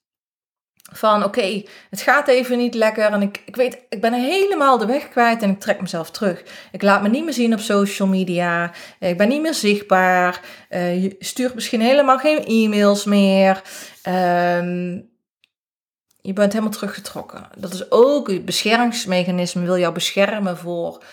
[0.92, 4.86] van oké, het gaat even niet lekker en ik, ik weet, ik ben helemaal de
[4.86, 6.44] weg kwijt en ik trek mezelf terug.
[6.72, 11.04] Ik laat me niet meer zien op social media, ik ben niet meer zichtbaar, uh,
[11.04, 13.62] je stuurt misschien helemaal geen e-mails meer.
[14.02, 15.00] Ehm,
[16.22, 17.50] je bent helemaal teruggetrokken.
[17.58, 21.04] Dat is ook het beschermingsmechanisme, wil jou beschermen voor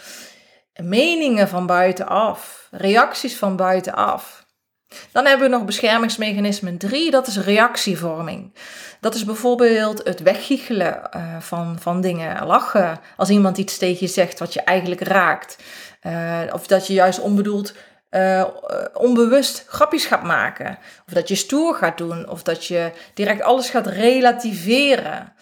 [0.83, 4.42] meningen van buitenaf, reacties van buitenaf.
[5.13, 8.53] Dan hebben we nog beschermingsmechanisme 3, dat is reactievorming.
[9.01, 13.01] Dat is bijvoorbeeld het weggiechelen uh, van, van dingen, lachen.
[13.17, 15.57] Als iemand iets tegen je zegt wat je eigenlijk raakt.
[16.03, 17.75] Uh, of dat je juist onbedoeld,
[18.11, 18.45] uh,
[18.95, 20.79] onbewust grapjes gaat maken.
[21.07, 22.29] Of dat je stoer gaat doen.
[22.29, 25.33] Of dat je direct alles gaat relativeren.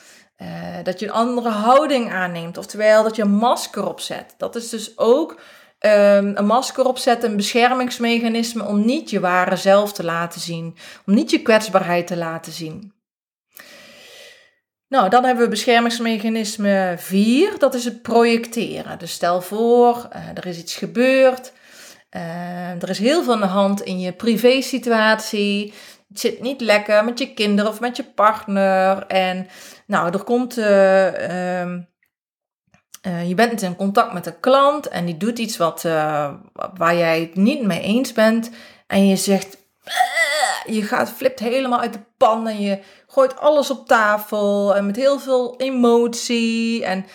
[0.83, 2.59] dat je een andere houding aanneemt.
[2.59, 4.35] Oftewel dat je een masker opzet.
[4.37, 5.41] Dat is dus ook
[5.81, 11.15] um, een masker opzetten, een beschermingsmechanisme om niet je ware zelf te laten zien, om
[11.15, 12.93] niet je kwetsbaarheid te laten zien.
[14.89, 18.99] Nou, dan hebben we beschermingsmechanisme 4, dat is het projecteren.
[18.99, 21.53] Dus stel voor, uh, er is iets gebeurd,
[22.17, 25.73] uh, er is heel veel aan de hand in je privésituatie,
[26.09, 29.47] het zit niet lekker met je kinderen of met je partner en
[29.87, 31.63] nou, er komt uh,
[33.07, 36.33] uh, je bent in contact met een klant en die doet iets wat, uh,
[36.75, 38.51] waar jij het niet mee eens bent.
[38.87, 43.71] En je zegt, uh, je gaat, flipt helemaal uit de pan en je gooit alles
[43.71, 46.85] op tafel en met heel veel emotie.
[46.85, 47.07] En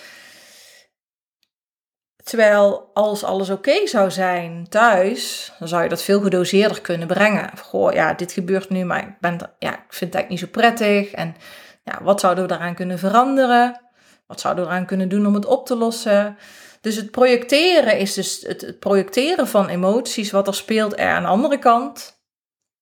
[2.23, 7.57] terwijl als alles oké zou zijn thuis, dan zou je dat veel gedoseerder kunnen brengen.
[7.57, 10.47] Goh, ja, dit gebeurt nu, maar ik, ben, ja, ik vind het eigenlijk niet zo
[10.47, 11.11] prettig.
[11.11, 11.35] En
[11.83, 13.84] ja, wat zouden we daaraan kunnen veranderen?
[14.27, 16.37] Wat zouden we eraan kunnen doen om het op te lossen?
[16.81, 21.29] Dus het projecteren is dus het, projecteren van emoties, wat er speelt er aan de
[21.29, 22.19] andere kant.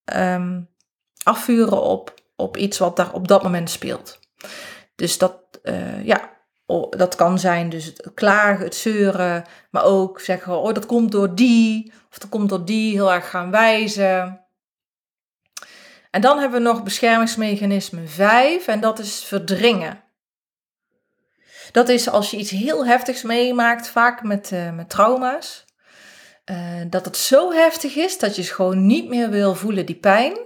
[0.04, 0.62] Ehm,
[1.24, 4.20] afvuren op, op iets wat daar op dat moment speelt.
[4.96, 6.32] Dus dat, uh, ja,
[6.90, 11.36] dat kan zijn dus het klagen, het zeuren, maar ook zeggen, oh dat komt door
[11.36, 14.46] die, of dat komt door die, heel erg gaan wijzen.
[16.12, 20.03] En dan hebben we nog beschermingsmechanisme 5 en dat is verdringen.
[21.74, 25.66] Dat is als je iets heel heftigs meemaakt, vaak met, uh, met trauma's.
[26.52, 30.38] Uh, dat het zo heftig is dat je gewoon niet meer wil voelen, die pijn.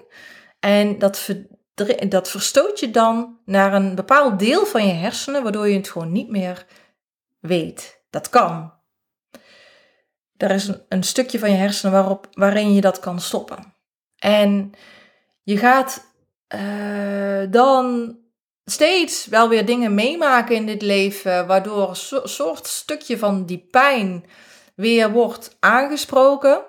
[0.59, 1.29] En dat,
[2.09, 6.11] dat verstoot je dan naar een bepaald deel van je hersenen, waardoor je het gewoon
[6.11, 6.65] niet meer
[7.39, 8.03] weet.
[8.09, 8.73] Dat kan.
[10.37, 13.73] Er is een, een stukje van je hersenen waarop, waarin je dat kan stoppen.
[14.17, 14.71] En
[15.43, 16.13] je gaat
[16.55, 18.15] uh, dan
[18.71, 24.25] steeds wel weer dingen meemaken in dit leven, waardoor een soort stukje van die pijn
[24.75, 26.65] weer wordt aangesproken.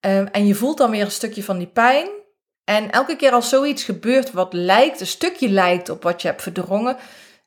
[0.00, 2.08] Ehm, en je voelt dan weer een stukje van die pijn.
[2.64, 6.42] En elke keer als zoiets gebeurt wat lijkt, een stukje lijkt op wat je hebt
[6.42, 6.96] verdrongen,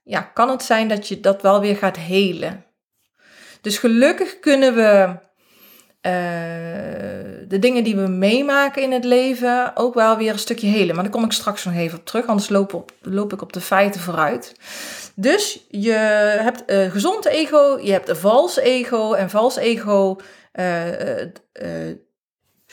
[0.03, 2.65] ja, kan het zijn dat je dat wel weer gaat helen.
[3.61, 5.19] Dus gelukkig kunnen we
[6.01, 7.16] uh,
[7.47, 10.95] de dingen die we meemaken in het leven ook wel weer een stukje helen.
[10.95, 13.53] Maar daar kom ik straks nog even op terug, anders loop, op, loop ik op
[13.53, 14.55] de feiten vooruit.
[15.15, 15.91] Dus je
[16.41, 19.13] hebt een gezond ego, je hebt een vals ego.
[19.13, 20.15] En vals ego
[20.53, 21.27] uh, uh,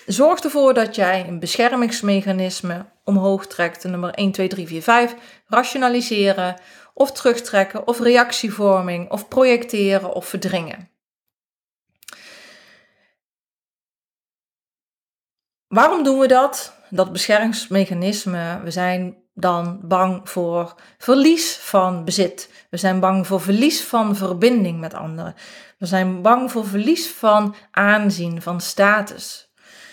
[0.06, 3.84] zorgt ervoor dat jij een beschermingsmechanisme omhoog trekt.
[3.84, 5.14] Nummer 1, 2, 3, 4, 5.
[5.46, 6.60] Rationaliseren
[6.94, 10.88] of terugtrekken of reactievorming of projecteren of verdringen.
[15.74, 16.76] Waarom doen we dat?
[16.90, 18.60] Dat beschermingsmechanisme.
[18.62, 22.66] We zijn dan bang voor verlies van bezit.
[22.70, 25.34] We zijn bang voor verlies van verbinding met anderen.
[25.78, 29.52] We zijn bang voor verlies van aanzien, van status.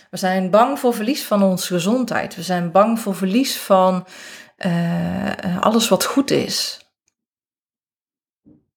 [0.09, 2.35] We zijn bang voor verlies van onze gezondheid.
[2.35, 4.07] We zijn bang voor verlies van
[4.57, 6.89] uh, alles wat goed is.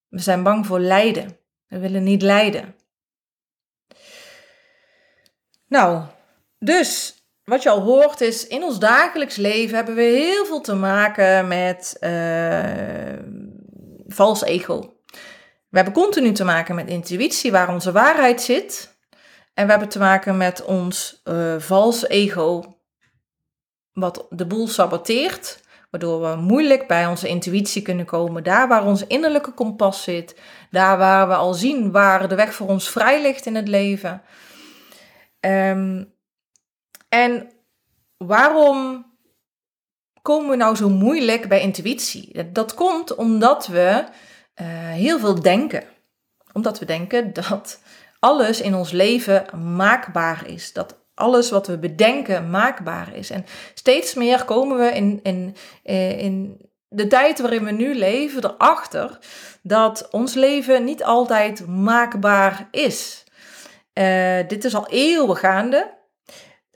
[0.08, 1.38] We zijn bang voor lijden.
[1.66, 2.74] We willen niet lijden.
[5.68, 6.04] Nou,
[6.64, 10.74] dus wat je al hoort is, in ons dagelijks leven hebben we heel veel te
[10.74, 13.18] maken met uh,
[14.06, 14.94] vals ego.
[15.68, 18.96] We hebben continu te maken met intuïtie, waar onze waarheid zit.
[19.54, 22.78] En we hebben te maken met ons uh, vals ego,
[23.92, 28.42] wat de boel saboteert, waardoor we moeilijk bij onze intuïtie kunnen komen.
[28.42, 32.68] Daar waar ons innerlijke kompas zit, daar waar we al zien waar de weg voor
[32.68, 34.22] ons vrij ligt in het leven.
[35.40, 36.13] Um,
[37.14, 37.50] en
[38.16, 39.06] waarom
[40.22, 42.52] komen we nou zo moeilijk bij intuïtie?
[42.52, 44.04] Dat komt omdat we
[44.60, 45.84] uh, heel veel denken.
[46.52, 47.80] Omdat we denken dat
[48.18, 50.72] alles in ons leven maakbaar is.
[50.72, 53.30] Dat alles wat we bedenken maakbaar is.
[53.30, 58.44] En steeds meer komen we in, in, eh, in de tijd waarin we nu leven
[58.44, 59.18] erachter
[59.62, 63.24] dat ons leven niet altijd maakbaar is.
[63.98, 66.02] Uh, dit is al eeuwen gaande.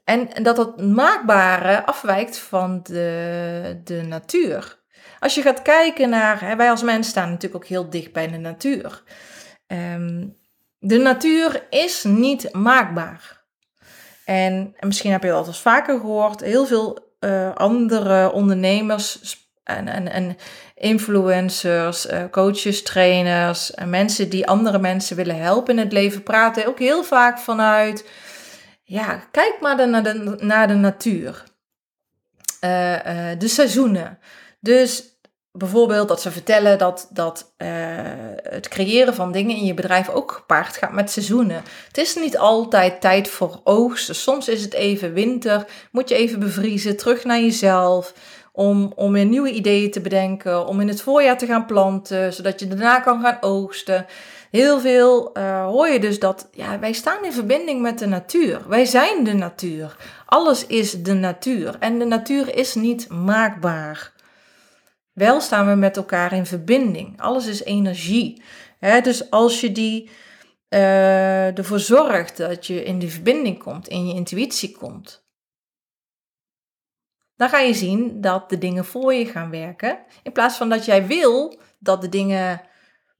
[0.08, 4.78] En, dat het maakbare afwijkt van de, de natuur.
[5.18, 8.28] Als je gaat kijken naar, hè, wij als mens staan natuurlijk ook heel dicht bij
[8.28, 9.02] de natuur.
[9.66, 10.36] Um,
[10.78, 13.44] de natuur is niet maakbaar.
[14.24, 19.36] En, en misschien heb je dat al eens vaker gehoord, heel veel uh, andere ondernemers
[19.64, 20.36] en, en, en
[20.74, 26.66] influencers, uh, coaches, trainers, en mensen die andere mensen willen helpen in het leven, praten
[26.66, 28.04] ook heel vaak vanuit,
[28.88, 31.44] ja, kijk maar naar, de, naar de natuur.
[32.64, 32.98] Uh,
[33.38, 34.18] de seizoenen.
[34.60, 35.18] Dus
[35.52, 37.68] bijvoorbeeld dat ze vertellen dat, dat uh,
[38.42, 41.62] het creëren van dingen in je bedrijf ook gepaard gaat met seizoenen.
[41.86, 44.14] Het is niet altijd tijd voor oogsten.
[44.14, 48.14] Soms is het even winter, moet je even bevriezen, terug naar jezelf.
[48.52, 52.60] Om, om weer nieuwe ideeën te bedenken, om in het voorjaar te gaan planten, zodat
[52.60, 54.06] je daarna kan gaan oogsten.
[54.50, 58.68] Heel veel uh, hoor je dus dat ja, wij staan in verbinding met de natuur.
[58.68, 59.96] Wij zijn de natuur.
[60.26, 61.76] Alles is de natuur.
[61.78, 64.12] En de natuur is niet maakbaar.
[65.12, 67.20] Wel staan we met elkaar in verbinding.
[67.20, 68.42] Alles is energie.
[69.02, 70.10] dus als je die,
[70.68, 75.26] uh, ervoor zorgt dat je in die verbinding komt, in je intuïtie komt,
[77.36, 79.98] dan ga je zien dat de dingen voor je gaan werken.
[80.22, 82.60] In plaats van dat jij wil dat de dingen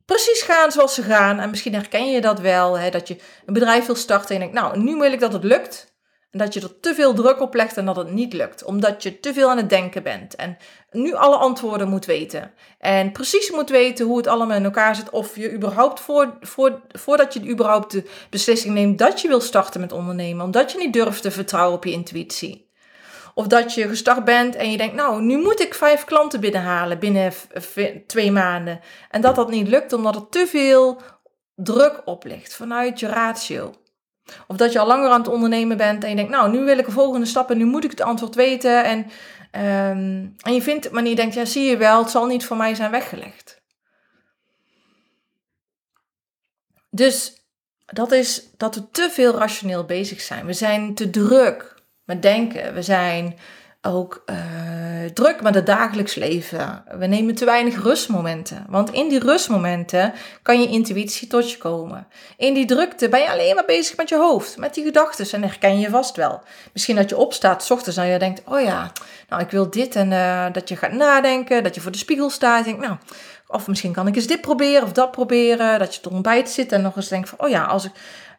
[0.09, 1.39] precies gaan zoals ze gaan.
[1.41, 3.17] En misschien herken je dat wel, dat je
[3.47, 5.97] een bedrijf wil starten en je denkt, nou, nu wil ik dat het lukt.
[6.31, 8.65] En dat je er te veel druk op legt en dat het niet lukt.
[8.65, 10.35] Omdat je te veel aan het denken bent.
[10.35, 10.57] En
[10.91, 12.53] nu alle antwoorden moet weten.
[12.79, 15.11] En precies moet weten hoe het allemaal in elkaar zit.
[15.11, 16.39] Of je überhaupt, voor,
[16.89, 20.45] voordat je überhaupt de beslissing neemt dat je wil starten met ondernemen.
[20.45, 22.68] Omdat je niet durft te vertrouwen op je intuïtie.
[23.39, 26.99] Of dat je gestart bent en je denkt, nou, nu moet ik vijf klanten binnenhalen
[26.99, 27.33] binnen
[28.07, 28.81] twee maanden.
[29.11, 31.01] En dat dat niet lukt omdat er te veel
[31.55, 33.75] druk op ligt vanuit je ratio.
[34.47, 36.79] Of dat je al langer aan het ondernemen bent en je denkt, nou, nu wil
[36.79, 38.85] ik een volgende stap en nu moet ik het antwoord weten.
[38.85, 38.99] En,
[39.89, 42.45] um, en je vindt het, maar je denkt, ja, zie je wel, het zal niet
[42.45, 43.63] voor mij zijn weggelegd.
[46.91, 47.43] Dus
[47.87, 50.47] dat is dat we te veel rationeel bezig zijn.
[50.47, 51.77] We zijn te druk
[52.09, 52.75] met denken.
[52.75, 53.39] We zijn
[53.83, 54.37] ook uh,
[55.15, 56.85] druk met het dagelijks leven.
[56.99, 58.67] We nemen te weinig rustmomenten.
[58.69, 62.07] Want in die rustmomenten kan je intuïtie tot je komen.
[62.37, 65.33] In die drukte ben je alleen maar bezig met je hoofd, met die gedachten.
[65.33, 66.43] En herken je vast wel.
[66.73, 68.93] Misschien dat je opstaat s ochtends en je denkt: Oh ja,
[69.29, 69.97] nou ik wil dit.
[69.97, 72.59] En uh, dat je gaat nadenken, dat je voor de spiegel staat.
[72.59, 72.97] En denkt, nou,
[73.47, 75.79] of misschien kan ik eens dit proberen of dat proberen.
[75.79, 77.93] Dat je tot ontbijt zit en nog eens denkt: van, Oh ja, als ik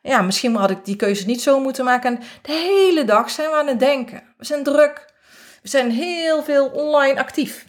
[0.09, 2.15] ja, misschien had ik die keuze niet zo moeten maken.
[2.15, 4.23] En de hele dag zijn we aan het denken.
[4.37, 5.13] We zijn druk.
[5.61, 7.65] We zijn heel veel online actief.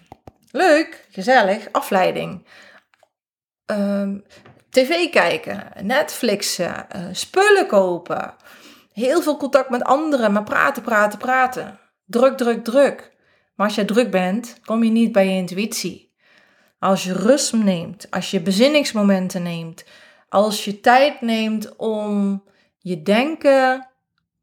[0.50, 2.46] Leuk, gezellig, afleiding.
[3.66, 4.18] Ehm,
[4.70, 8.34] TV kijken, Netflixen, uh, spullen kopen.
[8.92, 11.78] Heel veel contact met anderen, maar praten, praten, praten.
[12.06, 13.12] Druk, druk, druk.
[13.54, 16.14] Maar als je druk bent, kom je niet bij je intuïtie.
[16.78, 19.84] Als je rust neemt, als je bezinningsmomenten neemt,
[20.30, 22.42] als je tijd neemt om
[22.78, 23.88] je denken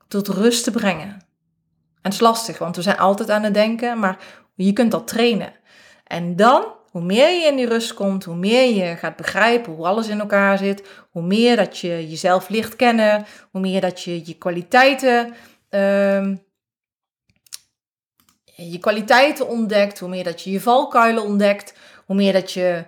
[0.07, 1.09] tot rust te brengen.
[1.09, 4.17] En het is lastig, want we zijn altijd aan het denken, maar
[4.55, 5.53] je kunt dat trainen.
[6.03, 9.85] En dan, hoe meer je in die rust komt, hoe meer je gaat begrijpen hoe
[9.85, 14.21] alles in elkaar zit, hoe meer dat je jezelf licht kennen, hoe meer dat je
[14.25, 15.33] je kwaliteiten,
[15.69, 16.35] uh,
[18.55, 21.73] je kwaliteiten ontdekt, hoe meer dat je je valkuilen ontdekt,
[22.05, 22.85] hoe meer dat je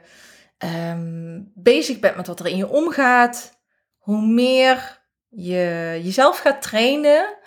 [0.63, 3.61] um, bezig bent met wat er in je omgaat,
[3.97, 7.37] hoe meer je jezelf gaat trainen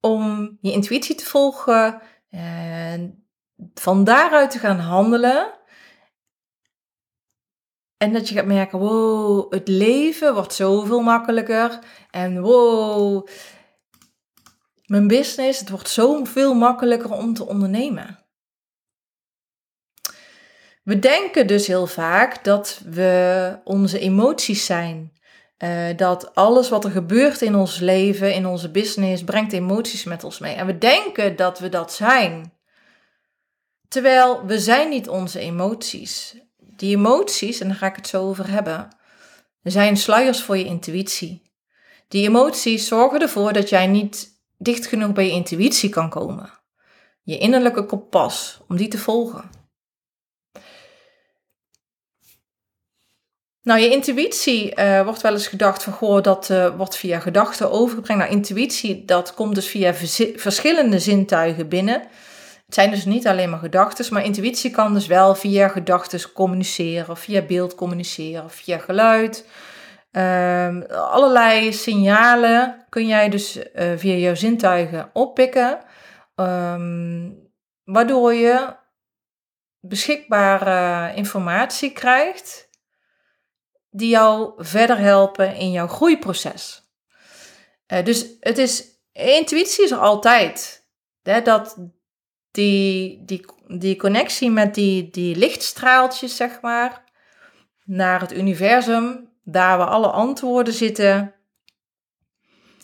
[0.00, 3.28] om je intuïtie te volgen en
[3.74, 5.56] van daaruit te gaan handelen.
[7.96, 11.78] En dat je gaat merken, wow, het leven wordt zoveel makkelijker.
[12.10, 13.28] En wow,
[14.86, 18.27] mijn business, het wordt zoveel makkelijker om te ondernemen.
[20.88, 25.12] We denken dus heel vaak dat we onze emoties zijn.
[25.58, 30.24] Uh, dat alles wat er gebeurt in ons leven, in onze business, brengt emoties met
[30.24, 30.54] ons mee.
[30.54, 32.52] En we denken dat we dat zijn.
[33.88, 36.36] Terwijl we zijn niet onze emoties.
[36.58, 38.88] Die emoties, en daar ga ik het zo over hebben,
[39.62, 41.52] zijn sluiers voor je intuïtie.
[42.08, 46.50] Die emoties zorgen ervoor dat jij niet dicht genoeg bij je intuïtie kan komen.
[47.22, 49.57] Je innerlijke kompas, om die te volgen.
[53.68, 57.70] Nou, je intuïtie uh, wordt wel eens gedacht van, goh, dat uh, wordt via gedachten
[57.70, 58.18] overgebracht.
[58.18, 59.94] Nou, intuïtie, dat komt dus via
[60.36, 62.00] verschillende zintuigen binnen.
[62.66, 67.16] Het zijn dus niet alleen maar gedachten, maar intuïtie kan dus wel via gedachten communiceren,
[67.16, 69.46] via beeld communiceren, via geluid.
[70.10, 73.62] Um, allerlei signalen kun jij dus uh,
[73.96, 75.78] via jouw zintuigen oppikken,
[76.34, 77.50] um,
[77.84, 78.76] waardoor je
[79.80, 82.67] beschikbare informatie krijgt
[83.90, 86.92] die jou verder helpen in jouw groeiproces.
[87.92, 90.86] Uh, dus het is, intuïtie is er altijd.
[91.22, 91.76] Hè, dat
[92.50, 97.04] die, die, die connectie met die, die lichtstraaltjes, zeg maar,
[97.84, 101.34] naar het universum, daar waar alle antwoorden zitten,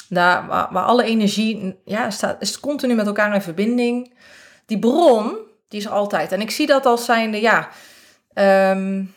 [0.08, 4.18] daar waar, alle energie, ja, staat, is continu met elkaar in verbinding.
[4.66, 5.36] Die bron,
[5.68, 6.32] die is altijd.
[6.32, 7.68] En ik zie dat als zijnde, ja,
[8.70, 9.14] um,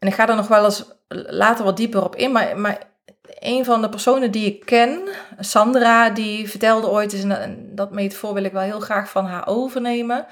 [0.00, 2.88] en ik ga er nog wel eens later wat dieper op in, maar, maar
[3.38, 5.00] een van de personen die ik ken,
[5.38, 9.46] Sandra, die vertelde ooit eens, en dat metafoor wil ik wel heel graag van haar
[9.46, 10.26] overnemen.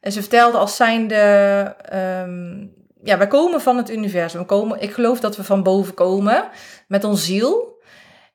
[0.00, 1.76] En ze vertelde als zijnde,
[2.24, 4.40] um, ja, wij komen van het universum.
[4.40, 6.48] We komen, ik geloof dat we van boven komen
[6.88, 7.82] met ons ziel.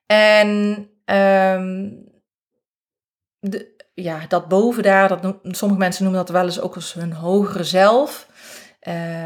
[0.05, 0.47] En
[1.05, 2.03] um,
[3.39, 7.13] de, ja, dat boven daar, dat sommige mensen noemen dat wel eens ook als hun
[7.13, 8.27] hogere zelf.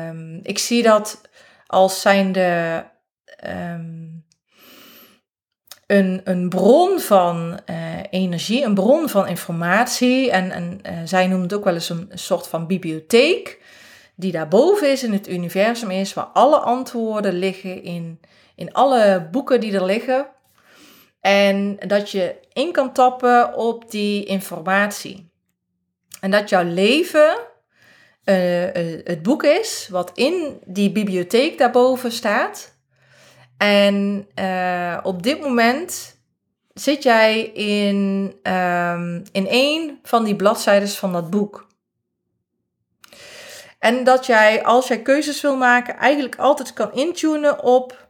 [0.10, 1.22] Um, ik zie dat
[1.68, 2.84] als zijnde
[3.48, 4.26] um,
[5.88, 7.76] een, een bron van uh,
[8.10, 10.32] energie, een bron van informatie.
[10.32, 13.62] En, en uh, zij noemt het ook wel eens een, een soort van bibliotheek,
[14.16, 18.20] die daarboven is in het universum is, waar alle antwoorden liggen in,
[18.56, 20.28] in alle boeken die er liggen.
[21.22, 25.30] En dat je in kan tappen op die informatie.
[26.22, 27.38] En dat jouw leven
[28.30, 32.76] uh, het boek is wat in die bibliotheek daarboven staat.
[33.58, 36.18] En uh, op dit moment
[36.74, 41.68] zit jij in, um, in één van die bladzijden van dat boek.
[43.80, 48.10] En dat jij, als jij keuzes wil maken, eigenlijk altijd kan intunen op.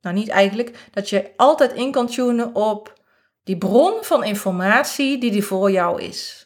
[0.00, 0.88] Nou, niet eigenlijk.
[0.90, 3.00] Dat je altijd in kan tunen op
[3.44, 6.41] die bron van informatie die die voor jou is.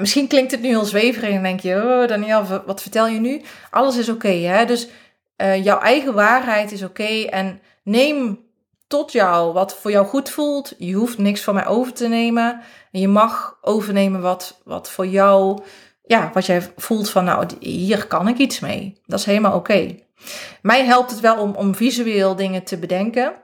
[0.00, 3.20] En misschien klinkt het nu heel zweverig en denk je, oh Daniel, wat vertel je
[3.20, 3.42] nu?
[3.70, 4.64] Alles is oké, hè?
[4.64, 4.88] Dus
[5.36, 8.44] uh, jouw eigen waarheid is oké en neem
[8.86, 10.74] tot jou wat voor jou goed voelt.
[10.78, 12.60] Je hoeft niks van mij over te nemen.
[12.92, 15.62] En je mag overnemen wat, wat voor jou,
[16.02, 19.00] ja, wat jij voelt van, nou, hier kan ik iets mee.
[19.06, 19.96] Dat is helemaal oké.
[20.62, 23.34] Mij helpt het wel om, om visueel dingen te bedenken.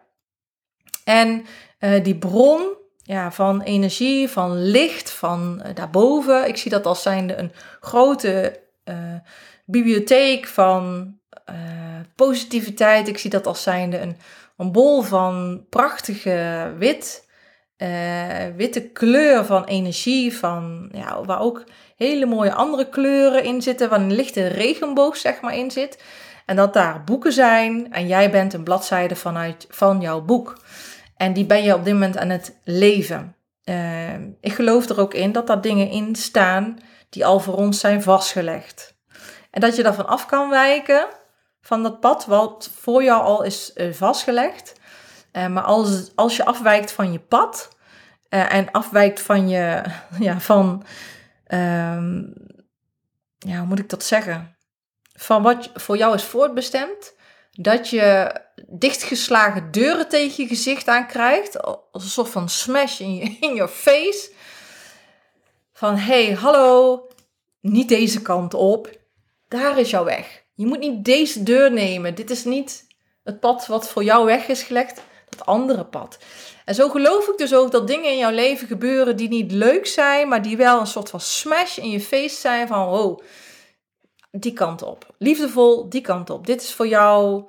[1.05, 1.47] En
[1.81, 2.77] uh, die bron
[3.07, 6.49] ja, van energie, van licht, van uh, daarboven.
[6.49, 8.95] Ik zie dat als zijnde een grote uh,
[9.65, 11.15] bibliotheek van
[11.51, 11.57] uh,
[12.15, 13.09] positiviteit.
[13.09, 14.17] Ik zie dat als zijnde een,
[14.57, 17.29] een bol van prachtige wit,
[18.57, 21.65] witte kleur van energie, van, ja, waar ook
[21.97, 26.03] hele mooie andere kleuren in zitten, waar een lichte regenboog zeg maar in zit.
[26.47, 30.57] En dat daar boeken zijn en jij bent een bladzijde vanuit, van jouw boek.
[31.17, 33.37] En die ben je op dit moment aan het leven.
[33.65, 37.81] Uh, ik geloof er ook in dat daar dingen in staan die al voor ons
[37.81, 38.95] zijn vastgelegd.
[39.51, 41.07] En dat je daarvan af kan wijken,
[41.61, 44.73] van dat pad wat voor jou al is uh, vastgelegd.
[45.33, 47.77] Uh, maar als, als je afwijkt van je pad
[48.29, 49.83] en afwijkt van je,
[50.19, 50.85] ja, van,
[51.47, 52.23] ehm,
[53.39, 54.57] ja, hoe moet ik dat zeggen?
[55.13, 57.15] Van wat voor jou is voortbestemd,
[57.51, 58.35] dat je
[58.69, 61.63] dichtgeslagen deuren tegen je gezicht aan krijgt.
[61.63, 64.31] Als een soort van smash in je in your face.
[65.73, 67.03] Van hey, hallo,
[67.61, 68.91] niet deze kant op.
[69.49, 70.45] Daar is jouw weg.
[70.55, 72.15] Je moet niet deze deur nemen.
[72.15, 72.87] Dit is niet
[73.25, 75.03] het pad wat voor jou weg is gelegd.
[75.29, 76.19] Dat andere pad.
[76.65, 79.87] En zo geloof ik dus ook dat dingen in jouw leven gebeuren die niet leuk
[79.87, 83.21] zijn, maar die wel een soort van smash in je face zijn van, oh,
[84.31, 85.15] die kant op.
[85.19, 86.47] Liefdevol, die kant op.
[86.47, 87.45] Dit is voor jou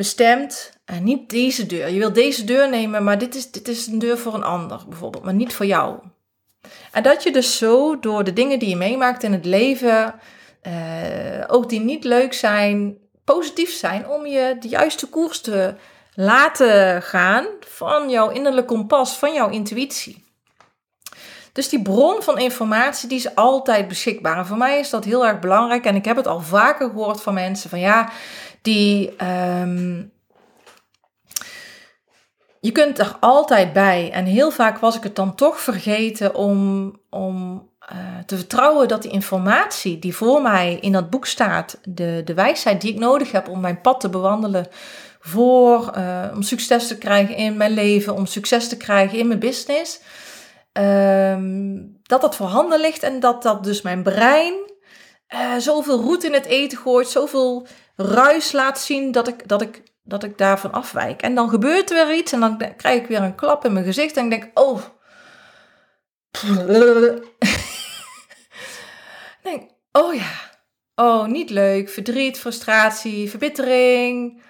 [0.00, 0.72] bestemd.
[0.84, 1.88] En niet deze deur.
[1.90, 4.80] Je wil deze deur nemen, maar dit is, dit is een deur voor een ander
[4.88, 5.98] bijvoorbeeld, maar niet voor jou.
[6.92, 10.14] En dat je dus zo door de dingen die je meemaakt in het leven,
[10.62, 15.74] uh, ook die niet leuk zijn, positief zijn, om je de juiste koers te
[16.14, 20.24] laten gaan van jouw innerlijke kompas, van jouw intuïtie.
[21.52, 24.36] Dus die bron van informatie die is altijd beschikbaar.
[24.36, 25.84] En voor mij is dat heel erg belangrijk.
[25.84, 28.10] En ik heb het al vaker gehoord van mensen van ja,
[28.62, 29.14] die.
[29.24, 30.12] Um,
[32.60, 34.10] je kunt er altijd bij.
[34.12, 39.02] En heel vaak was ik het dan toch vergeten om, om uh, te vertrouwen dat
[39.02, 43.32] die informatie die voor mij in dat boek staat, de, de wijsheid die ik nodig
[43.32, 44.66] heb om mijn pad te bewandelen,
[45.20, 49.38] voor, uh, om succes te krijgen in mijn leven, om succes te krijgen in mijn
[49.38, 50.00] business,
[50.72, 54.69] ehm, dat dat voorhanden ligt en dat dat dus mijn brein
[55.34, 57.66] uh, zoveel roet in het eten gooit, zoveel
[57.96, 61.22] ruis laat zien dat ik, dat, ik, dat ik daarvan afwijk.
[61.22, 63.84] En dan gebeurt er weer iets en dan krijg ik weer een klap in mijn
[63.84, 64.80] gezicht en ik denk, oh.
[69.42, 70.32] denk, oh ja,
[70.94, 74.42] oh niet leuk, verdriet, frustratie, verbittering.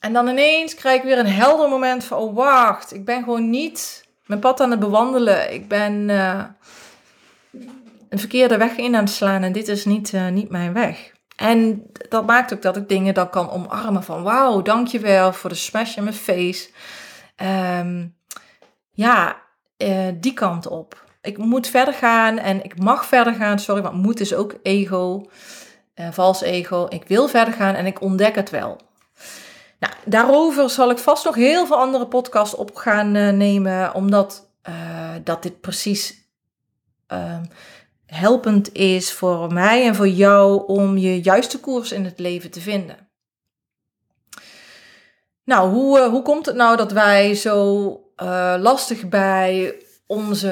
[0.00, 3.50] En dan ineens krijg ik weer een helder moment van, oh wacht, ik ben gewoon
[3.50, 5.52] niet mijn pad aan het bewandelen.
[5.52, 6.44] Ik ben uh,
[8.08, 11.12] een verkeerde weg in aan het slaan en dit is niet, uh, niet mijn weg.
[11.36, 15.56] En dat maakt ook dat ik dingen dan kan omarmen van, wauw, dankjewel voor de
[15.56, 16.70] smash in mijn face.
[17.78, 18.16] Um,
[18.90, 19.36] ja,
[19.78, 21.06] uh, die kant op.
[21.22, 23.58] Ik moet verder gaan en ik mag verder gaan.
[23.58, 25.30] Sorry, want moet is ook ego,
[26.10, 26.86] vals ego.
[26.88, 28.80] Ik wil verder gaan en ik ontdek het wel.
[29.78, 34.50] Nou, daarover zal ik vast nog heel veel andere podcasts op gaan uh, nemen, omdat
[34.68, 34.74] uh,
[35.24, 36.28] dat dit precies
[37.12, 37.40] uh,
[38.08, 42.60] helpend is voor mij en voor jou om je juiste koers in het leven te
[42.60, 43.08] vinden.
[45.44, 48.00] Nou, hoe, hoe komt het nou dat wij zo
[48.58, 49.74] lastig bij
[50.06, 50.50] onze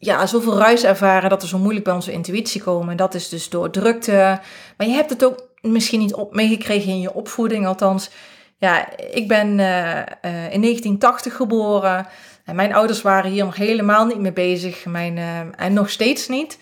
[0.00, 2.90] ja, zoveel ruis ervaren dat we zo moeilijk bij onze intuïtie komen.
[2.90, 4.40] En dat is dus door drukte.
[4.76, 7.66] Maar je hebt het ook misschien niet op, meegekregen in je opvoeding.
[7.66, 8.10] Althans,
[8.58, 9.98] ja, ik ben uh,
[10.52, 12.06] in 1980 geboren.
[12.52, 14.84] Mijn ouders waren hier nog helemaal niet mee bezig.
[14.84, 16.58] Mijn, uh, en nog steeds niet.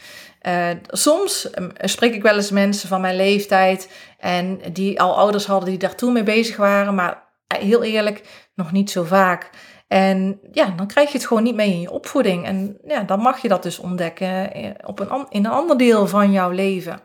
[0.87, 3.91] soms spreek ik wel eens mensen van mijn leeftijd.
[4.19, 6.95] En die al ouders hadden die daartoe mee bezig waren.
[6.95, 7.23] Maar
[7.59, 8.23] heel eerlijk,
[8.55, 9.51] nog niet zo vaak.
[9.89, 12.47] En ja, dan krijg je het gewoon niet mee in je opvoeding.
[12.47, 14.51] En ja, dan mag je dat dus ontdekken
[14.85, 17.01] op een, in een ander deel van jouw leven.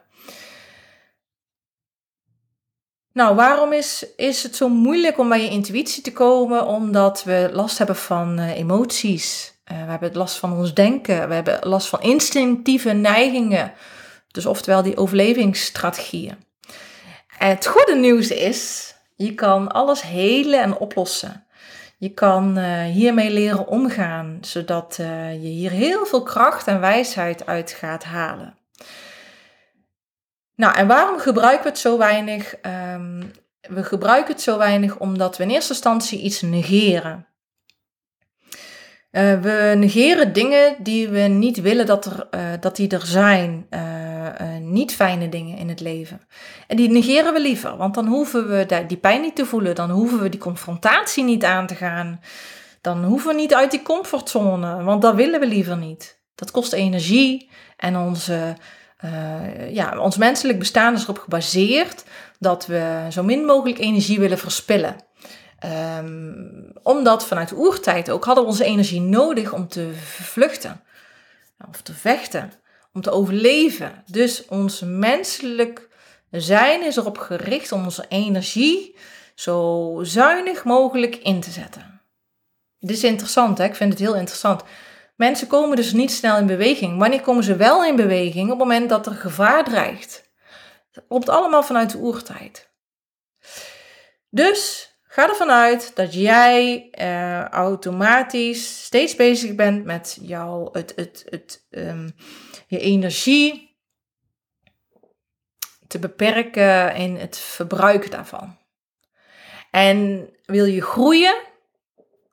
[3.14, 6.66] Nou, waarom is, is het zo moeilijk om bij je intuïtie te komen?
[6.66, 9.54] Omdat we last hebben van uh, emoties.
[9.72, 11.28] Uh, we hebben last van ons denken.
[11.28, 13.74] We hebben last van instinctieve neigingen.
[14.32, 16.36] Dus oftewel die overlevingsstrategieën.
[17.28, 21.46] Het goede nieuws is, je kan alles helen en oplossen.
[21.98, 24.96] Je kan uh, hiermee leren omgaan, zodat
[25.42, 28.58] je hier heel veel kracht en wijsheid uit gaat halen.
[30.56, 32.56] Nou, en waarom gebruiken we het zo weinig?
[32.96, 33.32] Um,
[33.62, 37.28] we gebruiken het zo weinig omdat we in eerste instantie iets negeren.
[39.12, 43.68] Uh, we negeren dingen die we niet willen dat, er, uh, dat die er zijn.
[43.70, 43.82] Uh,
[44.60, 46.22] niet fijne dingen in het leven.
[46.68, 49.76] En die negeren we liever, want dan hoeven we die pijn niet te voelen.
[49.76, 52.20] Dan hoeven we die confrontatie niet aan te gaan.
[52.82, 56.22] Dan hoeven we niet uit die comfortzone, want dat willen we liever niet.
[56.36, 58.56] Dat kost energie en onze
[59.06, 62.04] uh, ja, ons menselijk bestaan is erop gebaseerd
[62.40, 64.96] dat we zo min mogelijk energie willen verspillen.
[65.98, 70.84] Um, omdat vanuit de oertijd ook hadden we onze energie nodig om te vluchten
[71.70, 72.52] of te vechten,
[72.94, 74.04] om te overleven.
[74.06, 75.90] Dus ons menselijk
[76.32, 78.96] zijn is erop gericht om onze energie
[79.36, 82.02] zo zuinig mogelijk in te zetten.
[82.80, 83.64] Dit is interessant, hè?
[83.64, 84.64] ik vind het heel interessant.
[85.24, 86.98] Mensen komen dus niet snel in beweging.
[86.98, 88.44] Wanneer komen ze wel in beweging?
[88.44, 90.32] Op het moment dat er gevaar dreigt.
[90.92, 92.70] Dat komt allemaal vanuit de oertijd.
[94.30, 101.26] Dus ga ervan uit dat jij uh, automatisch steeds bezig bent met jouw, het, het,
[101.30, 102.16] het, um,
[102.68, 103.78] je energie
[105.88, 108.58] te beperken in het verbruik daarvan.
[109.72, 111.36] En wil je groeien,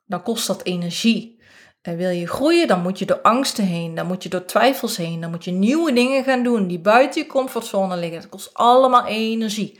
[0.05, 1.40] dan kost dat energie.
[1.81, 4.97] En wil je groeien, dan moet je door angsten heen, dan moet je door twijfels
[4.97, 8.21] heen, dan moet je nieuwe dingen gaan doen die buiten je comfortzone liggen.
[8.21, 9.79] Dat kost allemaal energie.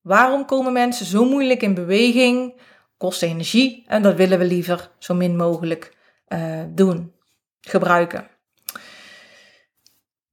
[0.00, 2.60] Waarom komen mensen zo moeilijk in beweging?
[2.96, 5.96] Kost energie en dat willen we liever zo min mogelijk
[6.28, 7.12] uh, doen,
[7.60, 8.28] gebruiken.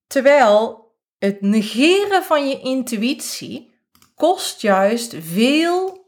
[0.07, 0.87] Terwijl
[1.19, 3.73] het negeren van je intuïtie
[4.15, 6.05] kost juist veel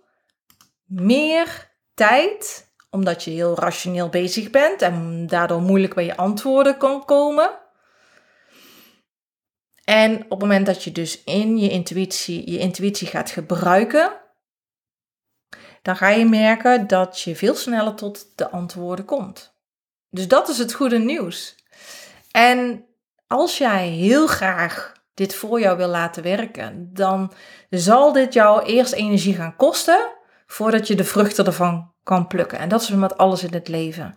[0.85, 7.05] meer tijd omdat je heel rationeel bezig bent en daardoor moeilijk bij je antwoorden kan
[7.05, 7.49] komen.
[9.83, 14.11] En op het moment dat je dus in je intuïtie, je intuïtie gaat gebruiken,
[15.81, 19.53] dan ga je merken dat je veel sneller tot de antwoorden komt.
[20.09, 21.55] Dus dat is het goede nieuws.
[22.31, 22.85] En
[23.27, 27.33] als jij heel graag dit voor jou wil laten werken, dan
[27.69, 30.11] zal dit jou eerst energie gaan kosten
[30.47, 32.59] voordat je de vruchten ervan kan plukken.
[32.59, 34.15] En dat is met alles in het leven.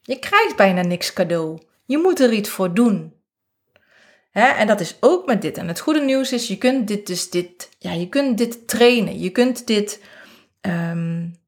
[0.00, 1.58] Je krijgt bijna niks cadeau.
[1.84, 3.14] Je moet er iets voor doen.
[4.30, 4.46] Hè?
[4.46, 5.58] En dat is ook met dit.
[5.58, 9.20] En het goede nieuws is, je kunt dit dus dit, ja, je kunt dit trainen.
[9.20, 10.02] Je kunt dit
[10.60, 11.40] um,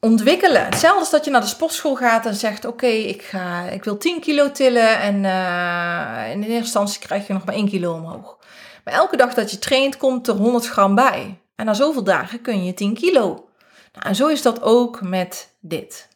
[0.00, 0.64] ontwikkelen.
[0.64, 3.96] Hetzelfde als dat je naar de sportschool gaat en zegt: Oké, ik ik, ik wil
[3.96, 5.00] 10 kilo tillen.
[5.00, 8.38] En uh, in eerste instantie krijg je nog maar 1 kilo omhoog.
[8.84, 11.38] Maar elke dag dat je traint, komt er 100 gram bij.
[11.54, 13.48] En na zoveel dagen kun je 10 kilo.
[13.92, 16.08] Nou, en zo is dat ook met dit.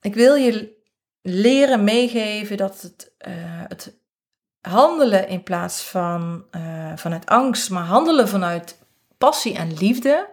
[0.00, 0.74] Ik wil je
[1.22, 3.34] leren meegeven dat het, uh,
[3.68, 3.94] het
[4.60, 8.78] handelen in plaats van uh, vanuit angst, maar handelen vanuit
[9.18, 10.28] passie en liefde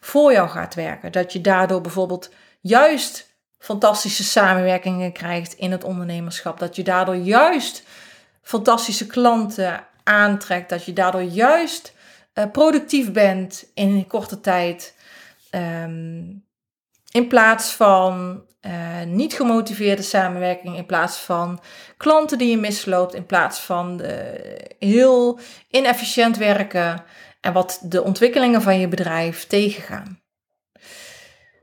[0.00, 1.12] voor jou gaat werken.
[1.12, 2.30] Dat je daardoor bijvoorbeeld
[2.60, 6.58] juist fantastische samenwerkingen krijgt in het ondernemerschap.
[6.58, 7.82] Dat je daardoor juist
[8.42, 10.68] fantastische klanten aantrekt.
[10.68, 11.94] Dat je daardoor juist
[12.34, 14.96] uh, productief bent in een korte tijd.
[15.50, 16.44] Um,
[17.10, 21.60] in plaats van uh, niet gemotiveerde samenwerking, in plaats van
[21.96, 24.02] klanten die je misloopt, in plaats van
[24.78, 25.38] heel
[25.68, 27.04] inefficiënt werken
[27.40, 30.20] en wat de ontwikkelingen van je bedrijf tegengaan.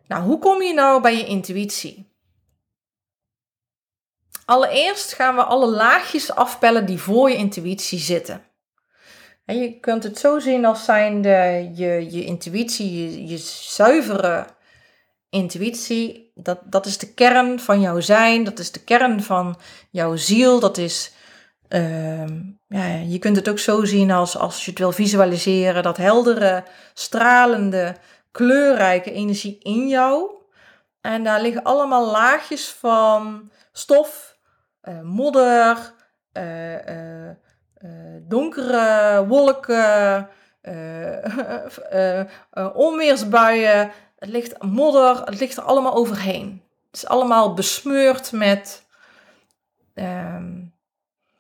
[0.08, 2.09] Nou, hoe kom je nou bij je intuïtie?
[4.50, 8.44] Allereerst gaan we alle laagjes afpellen die voor je intuïtie zitten.
[9.46, 14.46] En je kunt het zo zien als zijnde je, je intuïtie, je, zuivere
[15.30, 16.32] intuïtie.
[16.36, 20.60] Dat, dat is de kern van jouw zijn, dat is de kern van jouw ziel.
[20.60, 21.12] Dat is,
[21.70, 22.28] uh,
[22.68, 26.64] ja, je kunt het ook zo zien als, als je het wil visualiseren, dat heldere,
[26.94, 27.96] stralende,
[28.32, 30.32] kleurrijke energie in jou.
[31.02, 34.29] En daar liggen allemaal laagjes van stof,
[34.90, 35.94] uh, modder,
[36.34, 37.30] uh,
[38.22, 40.30] donkere wolken,
[42.74, 43.92] onweersbuien.
[44.18, 46.64] Het ligt modder, het ligt er allemaal overheen.
[46.88, 48.86] Het is allemaal besmeurd met.
[49.94, 50.58] Ehm,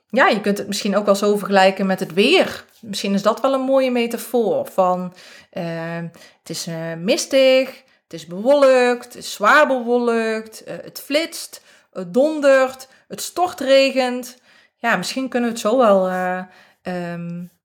[0.07, 2.65] ja, je kunt het misschien ook wel zo vergelijken met het weer.
[2.81, 5.13] Misschien is dat wel een mooie metafoor van
[5.51, 6.07] ehm,
[6.39, 11.61] het is mistig, het is bewolkt, het is zwaar bewolkt, het flitst,
[11.91, 14.37] het dondert, het stortregent.
[14.75, 16.43] Ja, misschien kunnen we het zo wel uh,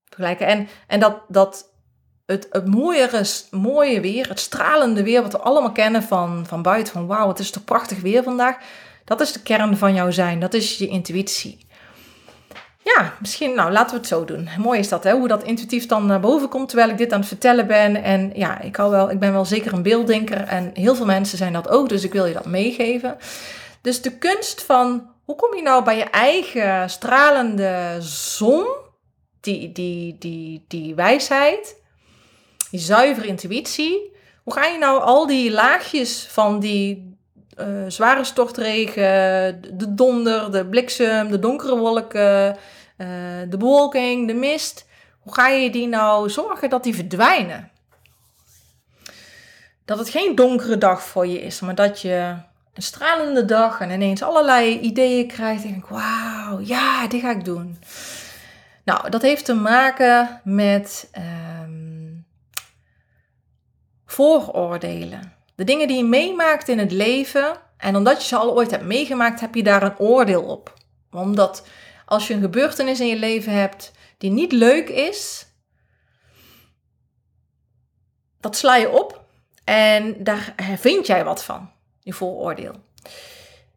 [0.04, 0.46] vergelijken.
[0.46, 1.72] En, en dat, dat
[2.26, 6.92] het, het mooie, mooie weer, het stralende weer, wat we allemaal kennen van, van buiten,
[6.92, 8.56] van wauw, het is toch prachtig weer vandaag.
[9.04, 11.66] Dat is de kern van jouw zijn, dat is je intuïtie.
[12.84, 14.48] Ja, misschien, nou laten we het zo doen.
[14.58, 15.12] Mooi is dat, hè?
[15.12, 18.02] hoe dat intuïtief dan naar boven komt terwijl ik dit aan het vertellen ben.
[18.02, 21.38] En ja, ik, hou wel, ik ben wel zeker een beelddenker en heel veel mensen
[21.38, 23.16] zijn dat ook, dus ik wil je dat meegeven.
[23.84, 28.66] Dus de kunst van, hoe kom je nou bij je eigen stralende zon,
[29.40, 31.82] die, die, die, die wijsheid,
[32.70, 34.12] die zuivere intuïtie.
[34.42, 37.18] Hoe ga je nou al die laagjes van die
[37.60, 42.56] uh, zware stortregen, de donder, de bliksem, de donkere wolken,
[42.98, 43.06] uh,
[43.48, 44.86] de bewolking, de mist.
[45.20, 47.70] Hoe ga je die nou zorgen dat die verdwijnen?
[49.84, 52.36] Dat het geen donkere dag voor je is, maar dat je
[52.74, 55.64] een stralende dag en ineens allerlei ideeën krijgt.
[55.64, 57.78] En denk, wauw, ja, dit ga ik doen.
[58.84, 61.10] Nou, dat heeft te maken met
[61.62, 62.26] um,
[64.06, 65.32] vooroordelen.
[65.54, 67.56] De dingen die je meemaakt in het leven.
[67.76, 70.74] En omdat je ze al ooit hebt meegemaakt, heb je daar een oordeel op.
[71.10, 71.66] Omdat
[72.06, 75.46] als je een gebeurtenis in je leven hebt die niet leuk is,
[78.40, 79.24] dat sla je op
[79.64, 81.70] en daar vind jij wat van,
[82.04, 82.74] je vooroordeel.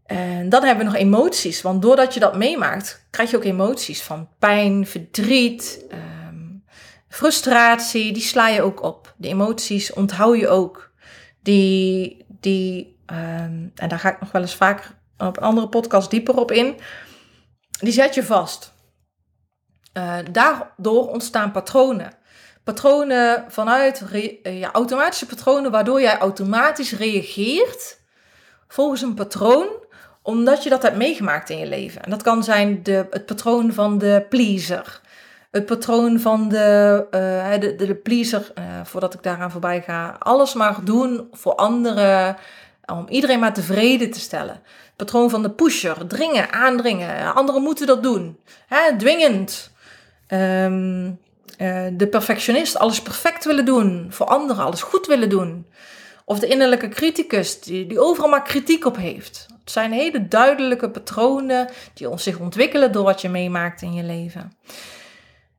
[0.05, 4.03] En dan hebben we nog emoties, want doordat je dat meemaakt, krijg je ook emoties
[4.03, 6.63] van pijn, verdriet, um,
[7.07, 9.15] frustratie, die sla je ook op.
[9.17, 10.91] De emoties onthoud je ook.
[11.41, 16.37] Die, die um, en daar ga ik nog wel eens vaker op andere podcast dieper
[16.37, 16.75] op in,
[17.79, 18.73] die zet je vast.
[19.93, 22.13] Uh, daardoor ontstaan patronen.
[22.63, 27.96] Patronen vanuit uh, ja, automatische patronen, waardoor jij automatisch reageert
[28.67, 29.67] volgens een patroon
[30.27, 32.03] omdat je dat hebt meegemaakt in je leven.
[32.03, 35.01] En dat kan zijn de, het patroon van de pleaser.
[35.51, 40.15] Het patroon van de, uh, de, de, pleaser, uh, voordat ik daaraan voorbij ga.
[40.19, 42.37] Alles maar doen voor anderen,
[42.85, 44.61] om iedereen maar tevreden te stellen.
[44.63, 47.33] Het patroon van de pusher, dringen, aandringen.
[47.33, 48.37] Anderen moeten dat doen.
[48.67, 49.71] Hè, dwingend.
[50.27, 51.19] Um,
[51.57, 54.07] uh, de perfectionist, alles perfect willen doen.
[54.09, 55.65] Voor anderen, alles goed willen doen.
[56.29, 59.45] Of de innerlijke criticus, die, die overal maar kritiek op heeft.
[59.59, 64.57] Het zijn hele duidelijke patronen die zich ontwikkelen door wat je meemaakt in je leven.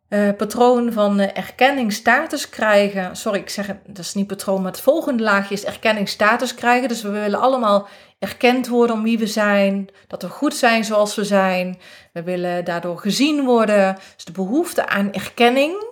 [0.09, 3.17] Uh, patroon van uh, erkenning, status krijgen.
[3.17, 6.55] Sorry, ik zeg het, dat is niet patroon, maar het volgende laagje is erkenning, status
[6.55, 6.89] krijgen.
[6.89, 7.89] Dus we willen allemaal
[8.19, 11.79] erkend worden om wie we zijn, dat we goed zijn zoals we zijn.
[12.13, 13.95] We willen daardoor gezien worden.
[14.15, 15.85] Dus de behoefte aan erkenning,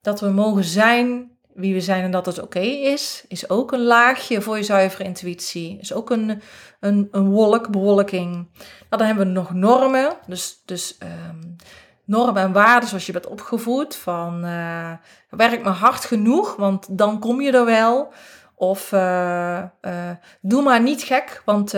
[0.00, 1.27] dat we mogen zijn
[1.58, 5.04] wie we zijn en dat het oké is, is ook een laagje voor je zuivere
[5.04, 5.78] intuïtie.
[5.80, 6.42] Is ook een,
[6.80, 8.32] een, een wolk, bewolking.
[8.32, 8.46] Nou,
[8.88, 10.16] dan hebben we nog normen.
[10.26, 11.56] Dus, dus um,
[12.04, 13.96] normen en waarden zoals je bent opgevoed.
[13.96, 14.92] Van uh,
[15.30, 18.12] werk maar hard genoeg, want dan kom je er wel.
[18.54, 21.70] Of uh, uh, doe maar niet gek, want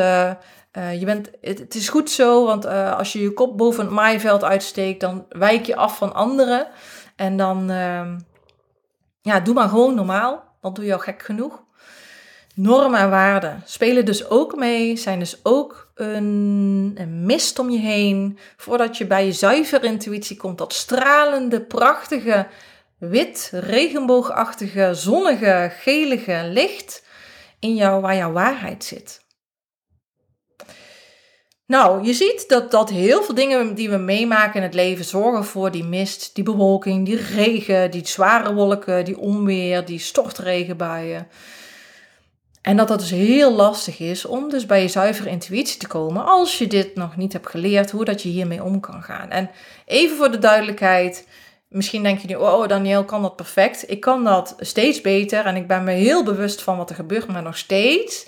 [0.73, 2.45] je bent, het, het, is goed zo.
[2.47, 6.67] Want als je je kop boven het maaiveld uitsteekt, dan wijk je af van anderen.
[7.17, 8.17] En dan, ehm,
[9.23, 10.49] ja, doe maar gewoon normaal.
[10.61, 11.63] Dan doe je al gek genoeg.
[12.55, 18.39] Normen en waarden spelen dus ook mee, zijn dus ook een, mist om je heen.
[18.57, 22.47] Voordat je bij je zuivere intuïtie komt, dat stralende, prachtige,
[22.99, 27.05] wit, regenboogachtige, zonnige, gelige licht
[27.59, 29.21] in jou, waar jouw waarheid zit.
[31.71, 35.45] Nou, je ziet dat, dat heel veel dingen die we meemaken in het leven zorgen
[35.45, 41.29] voor die mist, die bewolking, die regen, die zware wolken, die onweer, die stortregenbuien.
[42.63, 46.25] En dat dat dus heel lastig is om dus bij je zuivere intuïtie te komen
[46.25, 49.31] als je dit nog niet hebt geleerd, hoe dat je hiermee om kan gaan.
[49.31, 49.51] En
[49.87, 51.27] even voor de duidelijkheid,
[51.69, 53.91] misschien denk je nu, oh Daniel kan dat perfect.
[53.91, 57.27] Ik kan dat steeds beter en ik ben me heel bewust van wat er gebeurt,
[57.27, 58.27] maar nog steeds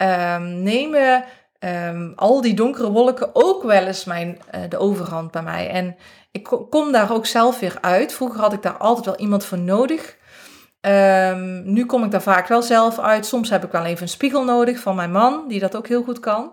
[0.00, 1.24] um, nemen
[1.60, 5.68] um, al die donkere wolken ook wel eens mijn, uh, de overhand bij mij.
[5.68, 5.96] En
[6.30, 8.12] ik kom daar ook zelf weer uit.
[8.12, 10.16] Vroeger had ik daar altijd wel iemand voor nodig.
[10.80, 13.26] Um, nu kom ik daar vaak wel zelf uit.
[13.26, 16.02] Soms heb ik wel even een spiegel nodig van mijn man, die dat ook heel
[16.02, 16.52] goed kan.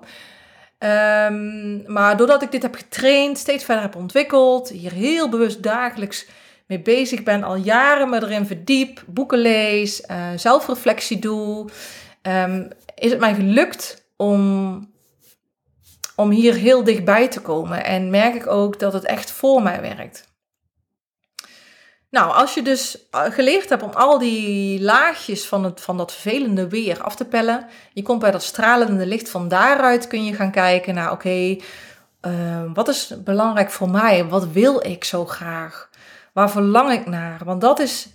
[0.79, 6.27] Um, maar doordat ik dit heb getraind, steeds verder heb ontwikkeld, hier heel bewust dagelijks
[6.67, 11.69] mee bezig ben, al jaren me erin verdiep, boeken lees, uh, zelfreflectie doe,
[12.95, 14.92] is het mij gelukt om
[16.15, 17.85] om hier heel dichtbij te komen.
[17.85, 20.31] En merk ik ook dat het echt voor mij werkt.
[22.09, 26.11] Nou, als je dus eh, geleerd hebt om al die laagjes van, het, van dat
[26.11, 30.33] vervelende weer af te pellen, je komt bij dat stralende licht, van daaruit kun je
[30.33, 31.57] gaan kijken naar, oké,
[32.21, 34.25] eh, wat is belangrijk voor mij?
[34.25, 35.89] Wat wil ik zo graag?
[36.33, 37.41] Waar verlang ik naar?
[37.45, 38.07] Want dat is,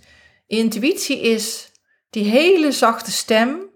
[0.47, 1.71] intuïtie is
[2.09, 3.69] die hele zachte stem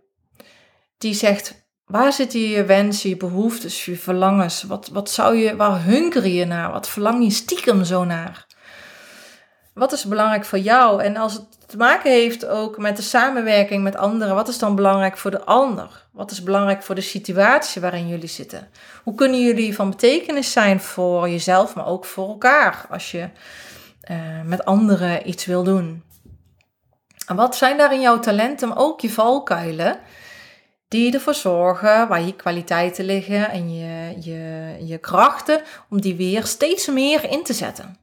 [0.98, 1.63] die zegt,
[1.94, 4.64] Waar zitten je wensen, je behoeftes, je verlangens?
[4.64, 6.72] Wat, wat zou je, waar hunker je naar?
[6.72, 8.46] Wat verlang je stiekem zo naar?
[9.74, 11.04] Wat is belangrijk voor jou?
[11.04, 14.76] En als het te maken heeft ook met de samenwerking met anderen, wat is dan
[14.76, 16.06] belangrijk voor de ander?
[16.12, 18.68] Wat is belangrijk voor de situatie waarin jullie zitten?
[19.04, 23.30] Hoe kunnen jullie van betekenis zijn voor jezelf, maar ook voor elkaar als je
[24.12, 26.04] uh, met anderen iets wil doen?
[27.28, 30.00] En wat zijn daarin jouw talenten, maar ook je valkuilen?
[30.94, 36.46] Die ervoor zorgen waar je kwaliteiten liggen en je, je, je krachten, om die weer
[36.46, 37.98] steeds meer in te zetten.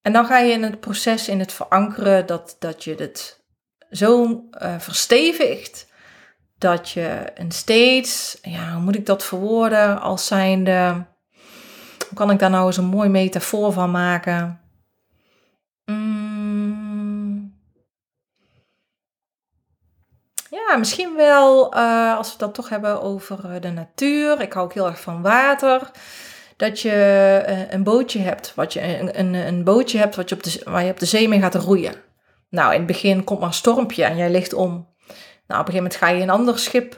[0.00, 3.44] En dan ga je in het proces, in het verankeren, dat, dat je het
[3.90, 4.24] zo
[4.62, 5.92] uh, verstevigt
[6.58, 11.06] dat je een steeds, ja, hoe moet ik dat verwoorden, als zijnde,
[12.08, 14.60] hoe kan ik daar nou eens een mooi metafoor van maken?
[20.68, 24.40] Ja, misschien wel uh, als we dat toch hebben over uh, de natuur.
[24.40, 25.90] Ik hou ook heel erg van water.
[26.56, 26.90] Dat je
[27.48, 30.60] uh, een bootje hebt, wat je, een, een, een, bootje hebt wat je op de,
[30.64, 31.94] waar je op de zee mee gaat roeien.
[32.50, 34.92] Nou, in het begin komt maar een stormpje en jij ligt om.
[35.46, 36.96] Nou, op een gegeven moment ga je een ander schip,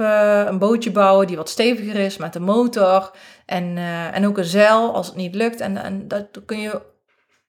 [0.49, 3.11] een bootje bouwen die wat steviger is met een motor
[3.47, 3.77] en,
[4.13, 5.61] en ook een zeil als het niet lukt.
[5.61, 6.83] En, en dat kun je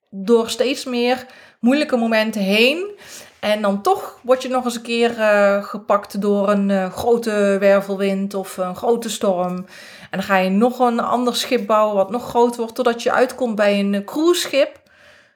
[0.09, 1.25] door steeds meer
[1.59, 2.95] moeilijke momenten heen
[3.39, 7.57] en dan toch word je nog eens een keer uh, gepakt door een uh, grote
[7.59, 9.55] wervelwind of een grote storm.
[10.01, 13.11] En dan ga je nog een ander schip bouwen wat nog groter wordt, totdat je
[13.11, 14.81] uitkomt bij een cruiseschip.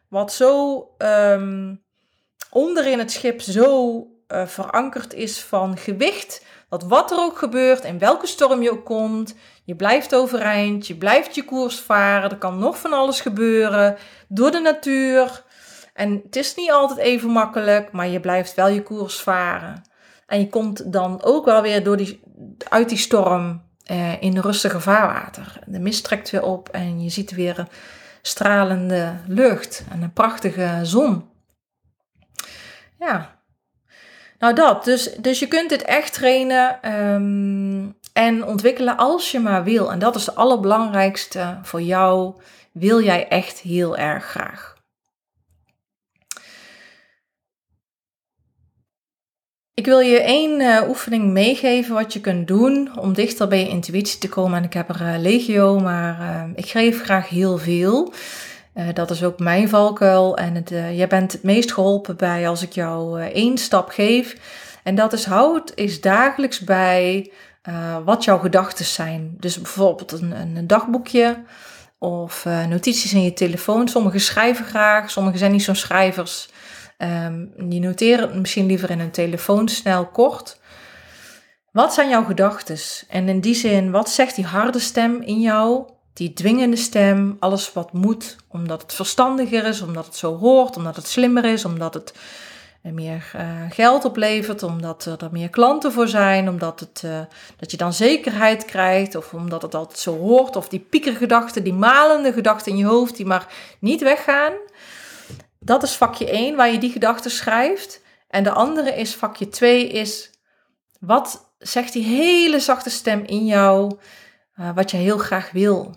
[0.07, 1.83] Wat zo um,
[2.49, 3.97] onderin het schip zo
[4.27, 6.45] uh, verankerd is van gewicht.
[6.69, 10.95] Dat wat er ook gebeurt, in welke storm je ook komt, je blijft overeind, je
[10.95, 12.29] blijft je koers varen.
[12.29, 13.97] Er kan nog van alles gebeuren
[14.27, 15.43] door de natuur.
[15.93, 19.83] En het is niet altijd even makkelijk, maar je blijft wel je koers varen.
[20.25, 22.21] En je komt dan ook wel weer door die,
[22.69, 25.59] uit die storm eh, in rustige vaarwater.
[25.65, 27.67] De mist trekt weer op en je ziet weer een
[28.21, 31.29] stralende lucht en een prachtige zon.
[32.99, 33.39] Ja,
[34.39, 34.83] nou dat.
[34.83, 39.91] Dus, dus je kunt dit echt trainen ehm, en ontwikkelen als je maar wil.
[39.91, 42.41] En dat is het allerbelangrijkste voor jou.
[42.71, 44.70] Wil jij echt heel erg graag.
[49.81, 53.69] Ik wil je één uh, oefening meegeven wat je kunt doen om dichter bij je
[53.69, 54.57] intuïtie te komen.
[54.57, 58.13] En ik heb er uh, legio, maar uh, ik geef graag heel veel.
[58.93, 60.37] Dat is ook mijn valkuil.
[60.37, 64.35] En het, jij bent het meest geholpen bij als ik jou één stap geef.
[64.83, 67.31] En dat is houd is dagelijks bij
[68.05, 69.35] wat jouw gedachten zijn.
[69.39, 71.37] Dus bijvoorbeeld een, een dagboekje
[71.97, 73.87] of notities in je telefoon.
[73.87, 76.49] Sommigen schrijven graag, sommigen zijn niet zo'n schrijvers.
[77.57, 80.59] Die noteren het misschien liever in een telefoon snel kort.
[81.71, 82.77] Wat zijn jouw gedachten?
[83.09, 85.89] En in die zin, wat zegt die harde stem in jou?
[86.13, 90.95] Die dwingende stem, alles wat moet, omdat het verstandiger is, omdat het zo hoort, omdat
[90.95, 92.13] het slimmer is, omdat het
[92.81, 97.19] meer uh, geld oplevert, omdat er meer klanten voor zijn, omdat het, uh,
[97.57, 101.73] dat je dan zekerheid krijgt, of omdat het altijd zo hoort, of die piekergedachten, die
[101.73, 103.47] malende gedachten in je hoofd die maar
[103.79, 104.53] niet weggaan.
[105.63, 108.01] Dat is vakje 1 waar je die gedachten schrijft.
[108.27, 110.29] En de andere is vakje 2 is
[110.99, 113.97] wat zegt die hele zachte stem in jou
[114.59, 115.95] uh, wat je heel graag wil?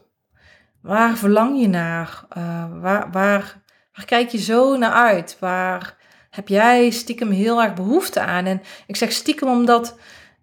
[0.81, 2.25] Waar verlang je naar?
[2.37, 3.63] Uh, waar, waar,
[3.93, 5.37] waar kijk je zo naar uit?
[5.41, 5.97] Waar
[6.31, 8.45] heb jij stiekem heel erg behoefte aan?
[8.45, 9.97] En ik zeg stiekem omdat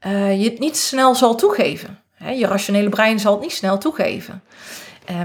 [0.05, 1.99] uh, je het niet snel zal toegeven.
[2.13, 4.43] Hè, je rationele brein zal het niet snel toegeven.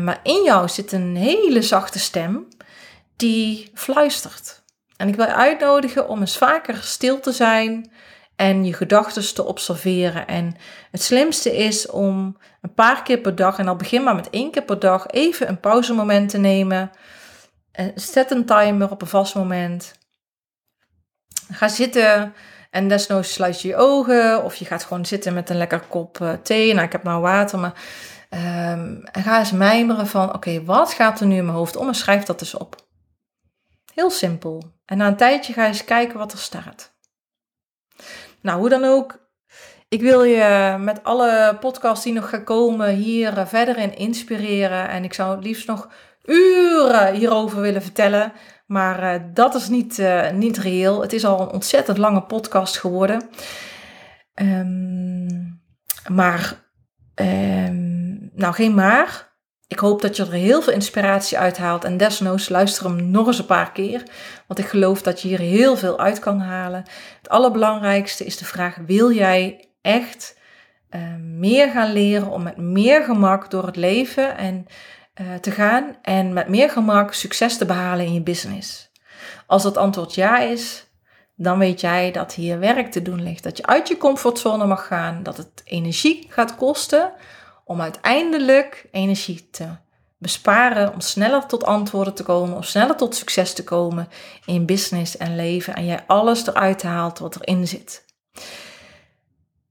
[0.01, 2.47] maar in jou zit een hele zachte stem
[3.17, 4.65] die fluistert.
[4.97, 7.91] En ik wil je uitnodigen om eens vaker stil te zijn
[8.37, 10.27] en je gedachten te observeren.
[10.27, 10.57] En
[10.91, 14.51] het slimste is om een paar keer per dag, en al begin maar met één
[14.51, 16.91] keer per dag, even een pauzemoment te nemen.
[17.73, 19.95] En zet een timer op een vast moment.
[21.53, 22.35] Ga zitten
[22.71, 26.19] en desnoods sluit je je ogen of je gaat gewoon zitten met een lekker kop
[26.23, 26.75] uh, thee.
[26.75, 27.73] Nou, ik heb nou water, maar
[28.29, 31.95] en ga eens mijmeren van, oké, wat gaat er nu in mijn hoofd om en
[31.95, 32.86] schrijf dat eens op.
[33.97, 34.63] Heel simpel.
[34.85, 36.97] En na een tijdje ga je eens kijken wat er staat.
[38.41, 39.31] Nou, hoe dan ook.
[39.89, 44.89] Ik wil je met alle podcasts die nog gaan komen hier eh, verder in inspireren.
[44.89, 45.89] En ik zou het liefst nog
[46.25, 48.33] uren hierover willen vertellen.
[48.67, 51.01] Maar uh, dat is niet, uh, niet reëel.
[51.01, 53.29] Het is al een ontzettend lange podcast geworden.
[54.35, 55.63] Um,
[56.09, 56.71] maar,
[57.15, 59.26] um, nou geen maar.
[59.69, 63.27] Ik hoop dat je er heel veel inspiratie uit haalt en desnoods luister hem nog
[63.27, 64.03] eens een paar keer,
[64.47, 66.85] want ik geloof dat je hier heel veel uit kan halen.
[67.19, 70.39] Het allerbelangrijkste is de vraag: wil jij echt
[70.91, 74.67] uh, meer gaan leren om met meer gemak door het leven en,
[75.21, 78.91] uh, te gaan en met meer gemak succes te behalen in je business?
[79.47, 80.87] Als dat antwoord ja is,
[81.37, 83.43] dan weet jij dat hier werk te doen ligt.
[83.43, 87.13] Dat je uit je comfortzone mag gaan, dat het energie gaat kosten
[87.67, 89.69] om uiteindelijk energie te
[90.19, 94.09] besparen, om sneller tot antwoorden te komen, of sneller tot succes te komen
[94.45, 98.05] in business en leven en jij alles eruit haalt wat erin zit.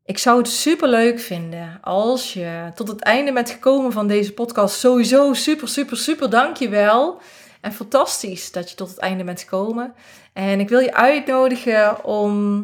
[0.05, 4.33] Ik zou het super leuk vinden als je tot het einde bent gekomen van deze
[4.33, 4.79] podcast.
[4.79, 7.21] Sowieso super, super, super dankjewel.
[7.61, 9.93] En fantastisch dat je tot het einde bent gekomen.
[10.33, 12.63] En ik wil je uitnodigen om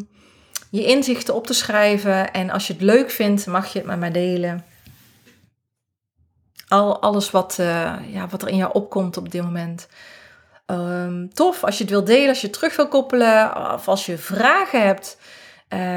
[0.69, 2.33] je inzichten op te schrijven.
[2.33, 4.70] En als je het leuk vindt, mag je het met mij delen
[6.71, 9.87] al, alles wat, uh, ja, wat er in jou opkomt op dit moment.
[10.65, 14.05] Um, tof als je het wilt delen, als je het terug wil koppelen of als
[14.05, 15.17] je vragen hebt.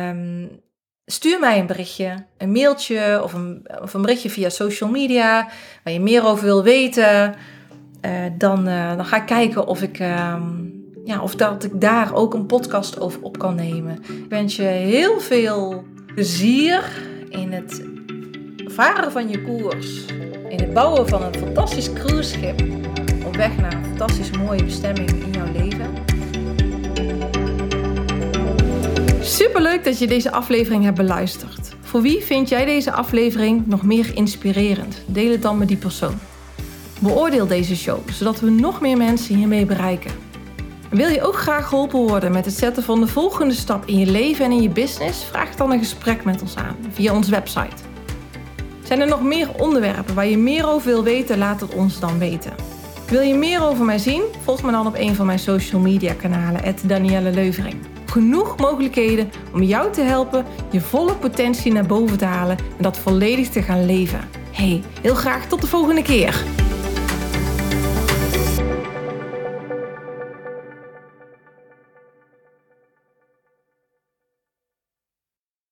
[0.08, 0.62] Um,
[1.06, 5.48] stuur mij een berichtje, een mailtje of een, of een berichtje via social media
[5.84, 7.34] waar je meer over wil weten.
[8.04, 12.14] Uh, dan, uh, dan ga ik kijken of ik, um, ja, of dat ik daar
[12.14, 14.02] ook een podcast over op kan nemen.
[14.08, 17.82] Ik wens je heel veel plezier in het
[18.64, 20.04] varen van je koers
[20.48, 22.62] in het bouwen van een fantastisch cruiseschip
[23.26, 25.92] op weg naar een fantastisch mooie bestemming in jouw leven.
[29.20, 31.76] Superleuk dat je deze aflevering hebt beluisterd.
[31.80, 35.02] Voor wie vind jij deze aflevering nog meer inspirerend?
[35.06, 36.18] Deel het dan met die persoon.
[36.98, 40.10] Beoordeel deze show, zodat we nog meer mensen hiermee bereiken.
[40.90, 44.06] Wil je ook graag geholpen worden met het zetten van de volgende stap in je
[44.06, 45.24] leven en in je business?
[45.24, 47.93] Vraag dan een gesprek met ons aan via onze website
[48.84, 51.38] zijn er nog meer onderwerpen waar je meer over wil weten?
[51.38, 52.52] Laat het ons dan weten.
[53.08, 54.22] Wil je meer over mij zien?
[54.42, 57.76] Volg me dan op een van mijn social media kanalen, Danielle Leuvering.
[58.06, 62.98] Genoeg mogelijkheden om jou te helpen je volle potentie naar boven te halen en dat
[62.98, 64.20] volledig te gaan leven.
[64.50, 66.44] Hey, heel graag tot de volgende keer.